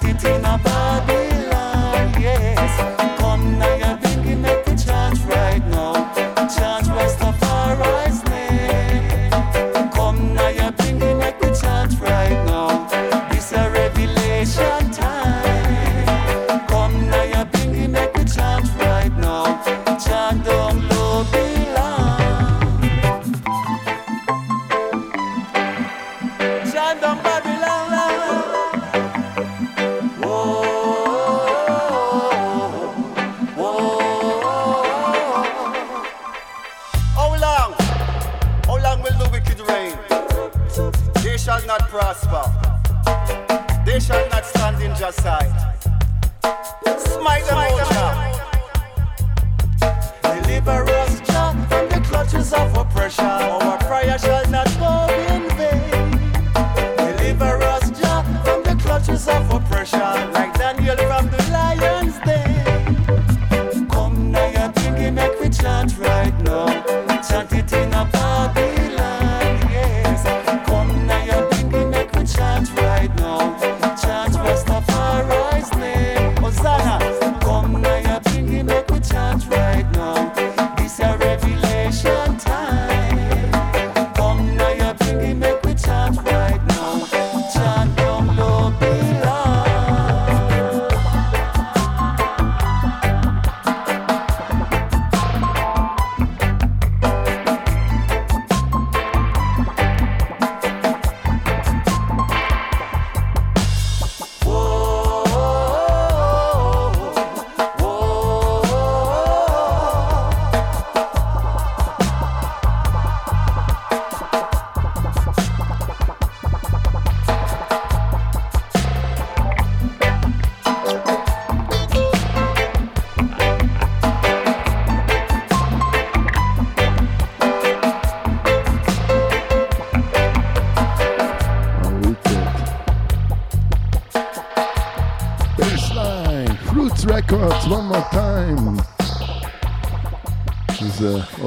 quantity. 0.00 0.47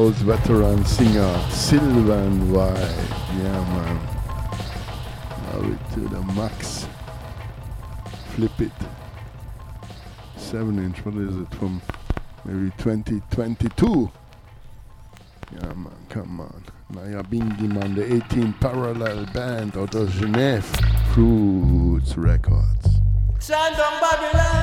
Old 0.01 0.15
veteran 0.15 0.83
singer, 0.83 1.39
Sylvan 1.51 2.51
White. 2.51 2.73
Yeah, 3.37 3.61
man. 3.69 3.99
Now 5.45 5.93
to 5.93 5.99
the 5.99 6.21
max. 6.33 6.87
Flip 8.29 8.61
it. 8.61 8.71
7 10.37 10.79
inch, 10.79 11.05
what 11.05 11.13
is 11.17 11.37
it 11.37 11.53
from 11.53 11.83
maybe 12.45 12.71
2022? 12.79 14.11
Yeah, 15.53 15.73
man, 15.73 15.93
come 16.09 16.39
on. 16.39 16.63
Nyabinghi, 16.93 17.71
man, 17.71 17.93
the 17.93 18.15
18 18.25 18.53
parallel 18.53 19.27
band 19.27 19.77
out 19.77 19.93
of 19.93 20.09
Genève. 20.09 20.65
Fruits 21.13 22.17
Records. 22.17 22.87
Chant 23.39 23.77
down 23.77 24.01
Babylon. 24.01 24.60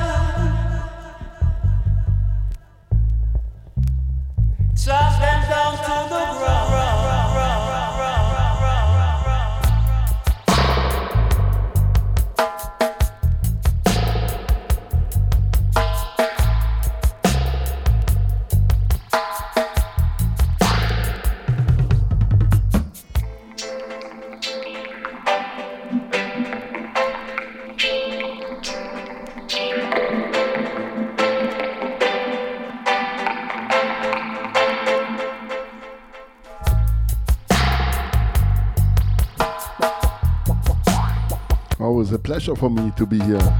Pleasure 42.49 42.59
for 42.59 42.69
me 42.69 42.91
to 42.95 43.05
be 43.05 43.19
here. 43.19 43.59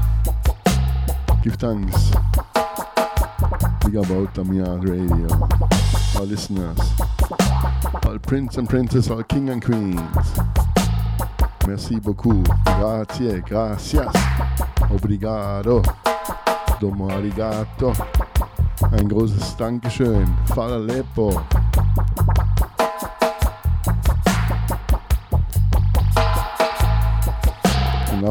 Give 1.42 1.54
thanks. 1.54 2.10
Big 3.84 3.96
about 3.96 4.36
Yard 4.52 4.88
Radio. 4.88 5.28
Our 6.16 6.26
listeners. 6.26 6.78
All 8.04 8.18
prince 8.18 8.56
and 8.56 8.68
princess, 8.68 9.10
all 9.10 9.22
king 9.22 9.50
and 9.50 9.62
queens. 9.62 10.00
Merci 11.66 12.00
beaucoup. 12.00 12.44
Grazie, 12.64 13.40
gracias. 13.42 14.12
Obrigado. 14.90 15.82
Domo 16.80 17.10
arigato. 17.10 17.92
Ein 18.92 19.08
großes 19.08 19.56
Dankeschön. 19.56 20.26
Fala 20.54 20.78
Lepo. 20.78 21.44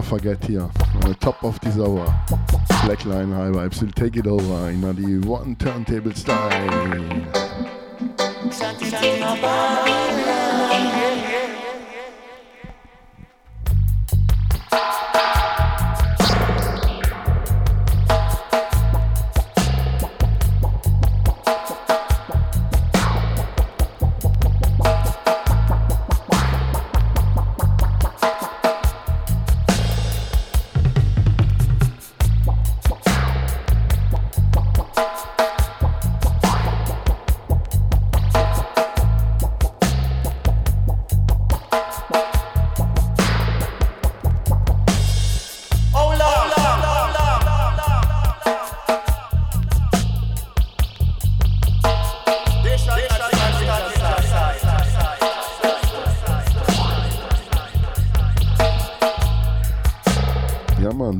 Forget 0.09 0.43
here, 0.43 0.61
on 0.61 1.01
the 1.01 1.15
top 1.19 1.43
of 1.43 1.59
this 1.59 1.77
hour, 1.77 2.03
Blackline 2.81 3.31
High 3.31 3.51
Vibes 3.51 3.79
will 3.79 3.91
take 3.91 4.17
it 4.17 4.25
over 4.25 4.69
in 4.71 4.81
the 4.81 5.27
one 5.27 5.55
turntable 5.55 6.13
style. 6.15 7.19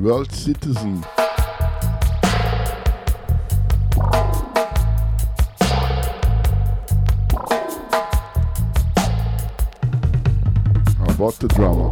World 0.10 0.32
Citizen. 0.32 1.06
About 11.06 11.36
the 11.36 11.48
drummer? 11.50 11.92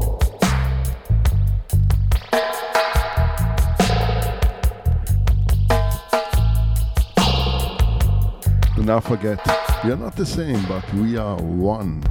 Do 8.76 8.82
not 8.82 9.04
forget, 9.04 9.38
we 9.84 9.92
are 9.92 9.96
not 9.96 10.16
the 10.16 10.26
same, 10.26 10.66
but 10.66 10.92
we 10.96 11.18
are 11.18 11.36
one. 11.36 12.02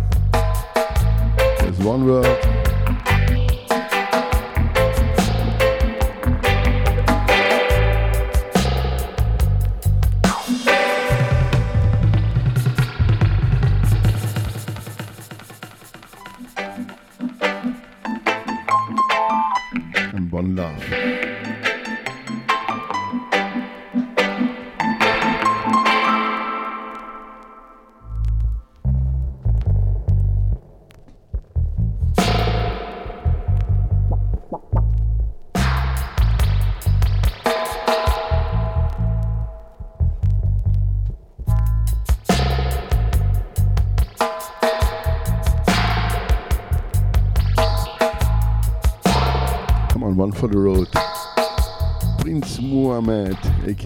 There's 1.59 1.79
one 1.81 2.07
world, 2.07 2.39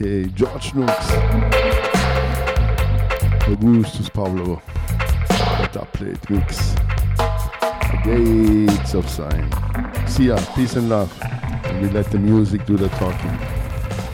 aka 0.00 0.24
George 0.34 0.74
Nooks. 0.74 1.10
Augustus 3.48 4.08
Pablo. 4.08 4.56
What 5.58 5.76
a 5.76 5.84
plate 5.92 6.30
mix. 6.30 6.74
The 7.16 8.00
gates 8.04 8.94
of 8.94 9.08
sign. 9.08 9.50
See 10.06 10.28
ya, 10.28 10.38
peace 10.54 10.76
and 10.76 10.88
love. 10.88 11.12
And 11.64 11.82
we 11.82 11.90
let 11.90 12.10
the 12.10 12.18
music 12.18 12.64
do 12.66 12.76
the 12.76 12.88
talking. 12.90 13.36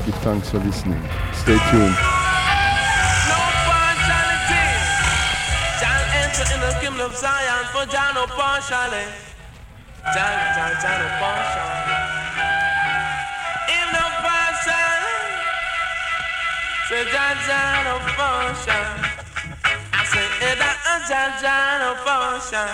Give 0.04 0.14
thanks 0.22 0.50
for 0.50 0.58
listening. 0.58 1.02
Stay 1.32 1.58
tuned. 1.70 1.96
Say 16.96 17.12
John, 17.12 17.36
John. 17.44 18.88
I 19.92 20.04
say 20.08 20.54
that 20.56 20.76
John, 21.08 21.30
John 21.42 21.96
partial. 22.04 22.72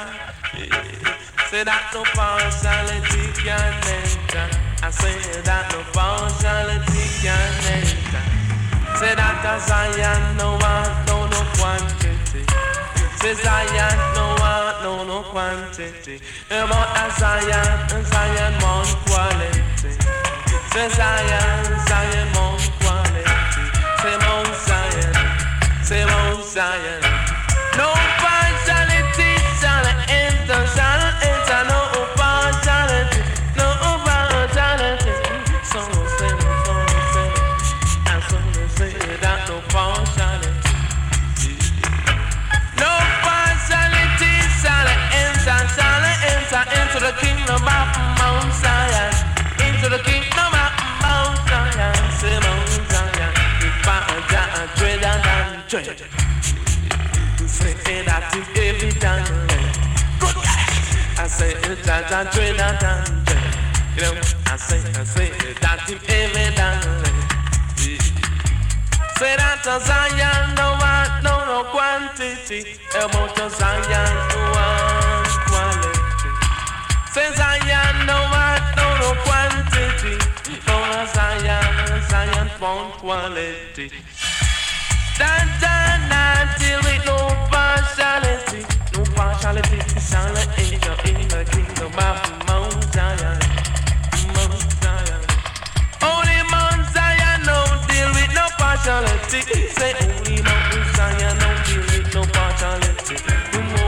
Say 1.51 1.65
that 1.65 1.91
no 1.93 2.03
partiality 2.15 3.25
can 3.43 3.75
enter. 3.83 4.47
I 4.83 4.91
say 4.91 5.19
that 5.43 5.75
no 5.75 5.83
partiality 5.91 7.03
can 7.19 7.51
enter. 7.67 8.23
Say 8.95 9.15
that 9.19 9.43
Zion 9.67 10.37
no 10.39 10.55
one, 10.55 10.93
no 11.11 11.27
no 11.27 11.41
quantity. 11.59 12.47
Say 13.19 13.35
Zion, 13.35 13.99
no 14.15 14.35
one, 14.39 14.83
no, 14.83 15.05
no 15.05 15.23
quantity. 15.31 16.21
About 16.47 16.95
a 16.95 17.11
Zion, 17.19 18.05
Zion, 18.07 18.55
one 18.63 18.87
quality. 19.07 19.91
Say 20.71 20.89
Zion, 20.91 21.87
Zion, 21.87 22.29
one 22.35 22.72
say 25.93 26.05
Mount 26.07 26.43
Zion. 26.45 27.03
No 27.77 27.93
partiality 28.25 29.33
shall 29.61 29.87
enter, 30.09 30.61
shall 30.75 31.03
enter, 31.31 31.61
no 31.69 31.92
tread. 55.73 55.87
Say 57.49 58.05
that 58.05 58.29
is 58.37 58.45
evident. 58.61 59.25
Good 60.21 60.37
I 61.17 61.27
say 61.27 61.55
that 61.89 62.13
I 62.13 62.29
tread 62.29 62.61
and 62.61 62.77
tread. 63.25 63.53
You 63.97 64.03
know, 64.03 64.21
I 64.53 64.57
say, 64.57 64.85
I 65.01 65.05
say 65.05 65.33
that 65.65 65.89
is 65.89 65.97
evident. 66.13 66.85
Say 69.17 69.33
that 69.41 69.65
a 69.65 69.81
Zion 69.81 70.53
no 70.61 70.77
one, 70.77 71.09
no 71.25 71.41
no 71.49 71.65
quantity. 71.73 72.77
About 72.93 73.33
a 73.41 73.49
Zion 73.49 74.13
no 74.29 74.41
one 74.53 75.25
quality. 75.49 76.31
Say 77.17 77.33
Zion 77.33 77.97
no 78.05 78.21
one, 78.29 78.61
no 78.77 78.89
no 79.01 79.11
quantity. 79.25 80.21
A 80.69 81.09
Zion, 81.17 82.03
Zion 82.11 82.49
found 82.61 82.93
quality. 83.01 83.89
Partiality. 98.83 99.41
Say 99.71 99.95
only 100.03 100.43
Mount 100.43 100.97
Zion 100.97 101.39
no 101.39 101.51
deal 101.67 101.83
with 101.83 102.15
no 102.15 102.23
partiality. 102.33 103.82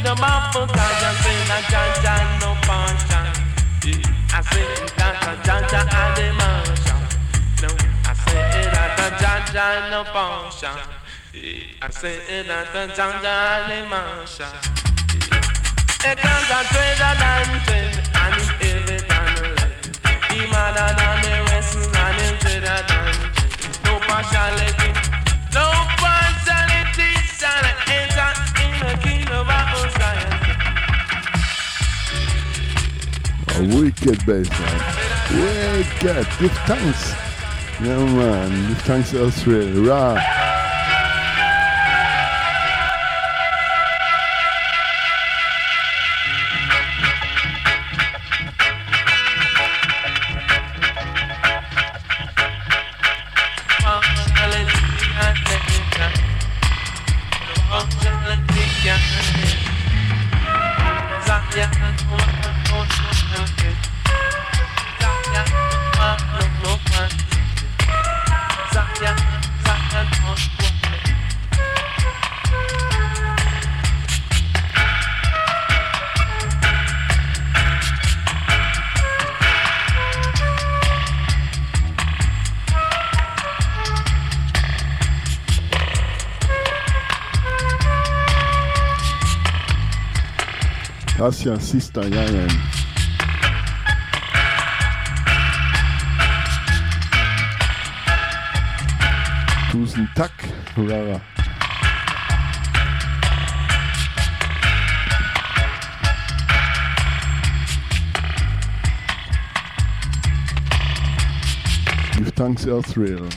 Kingdom 0.00 0.24
of 0.24 0.54
God. 0.54 0.70
I 0.70 1.12
say 1.20 1.38
that 1.48 1.64
Jah 1.70 1.92
Jah 2.00 2.24
no 2.40 2.50
partial. 2.64 3.26
I 4.32 4.40
say 4.48 4.64
that 4.96 5.16
Jah 5.44 5.60
Jah 5.68 5.84
and 6.00 6.16
the 6.16 6.26
marshal. 6.40 7.00
No, 7.62 7.68
I 8.04 8.12
say 8.14 8.40
that 8.72 9.12
Jah 9.20 9.40
Jah 9.52 9.90
no 9.90 10.00
partial. 10.04 10.76
I 11.82 11.90
say 11.90 12.42
that 12.48 12.72
the 12.72 12.82
Janja 12.96 13.68
and. 13.68 14.52
It 16.02 16.16
comes 16.16 16.48
a 16.48 16.60
treasure 16.72 17.14
than 17.20 17.60
treasure, 17.60 18.02
and 18.14 18.34
it's 18.40 18.48
heavy 18.56 18.98
than 19.04 19.28
lead. 19.42 19.96
He 20.32 20.40
madder 20.50 20.90
than 20.96 21.16
the 21.22 21.34
rest, 21.52 21.76
and 21.76 22.20
it's 22.24 22.40
treasure 22.40 22.82
than. 22.88 23.14
No 23.84 23.98
partiality, 24.00 24.90
no 25.54 25.89
A 33.56 33.62
wicked 33.76 34.24
bass 34.24 34.48
man. 34.50 34.80
Wicked. 35.32 36.26
Give 36.38 36.52
thanks. 36.66 37.12
Yeah 37.80 38.04
man. 38.04 38.68
Give 38.68 38.82
thanks 38.82 39.14
elsewhere. 39.14 39.72
Rah. 39.74 40.49
Tassia 91.50 91.60
Sister 91.60 92.02
Yayan. 92.02 92.50
Tusen 99.72 100.08
takk, 100.14 100.32
Rara. 100.76 101.20
Give 112.16 112.32
thanks 112.34 112.64
Earthrail. 112.66 113.28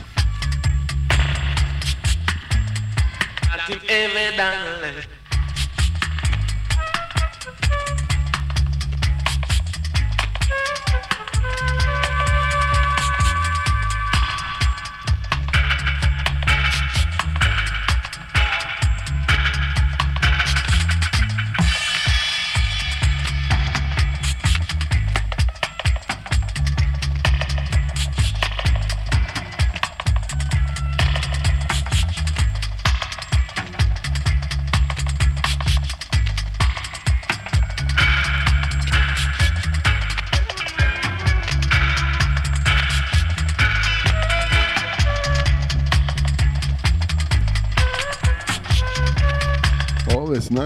That 4.36 4.94
is 4.98 5.13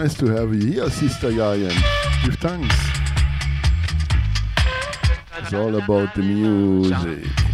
nice 0.09 0.19
to 0.19 0.27
have 0.29 0.55
you 0.55 0.73
here, 0.73 0.89
Sister 0.89 1.31
Giant. 1.33 1.75
Give 2.25 2.35
thanks. 2.37 2.75
It's 5.37 5.53
all 5.53 5.75
about 5.77 6.15
the 6.15 6.23
music. 6.23 7.48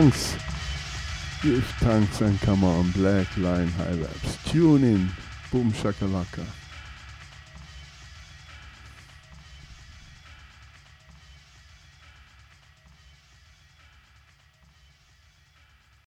Thanks. 0.00 0.34
Give 1.40 1.64
thanks 1.78 2.20
and 2.20 2.40
come 2.40 2.64
on. 2.64 2.90
Black 2.90 3.28
Line 3.36 3.68
High 3.68 3.92
Raps. 3.92 4.38
Tune 4.50 4.82
in. 4.82 5.08
Boom 5.52 5.70
shakalaka. 5.70 6.44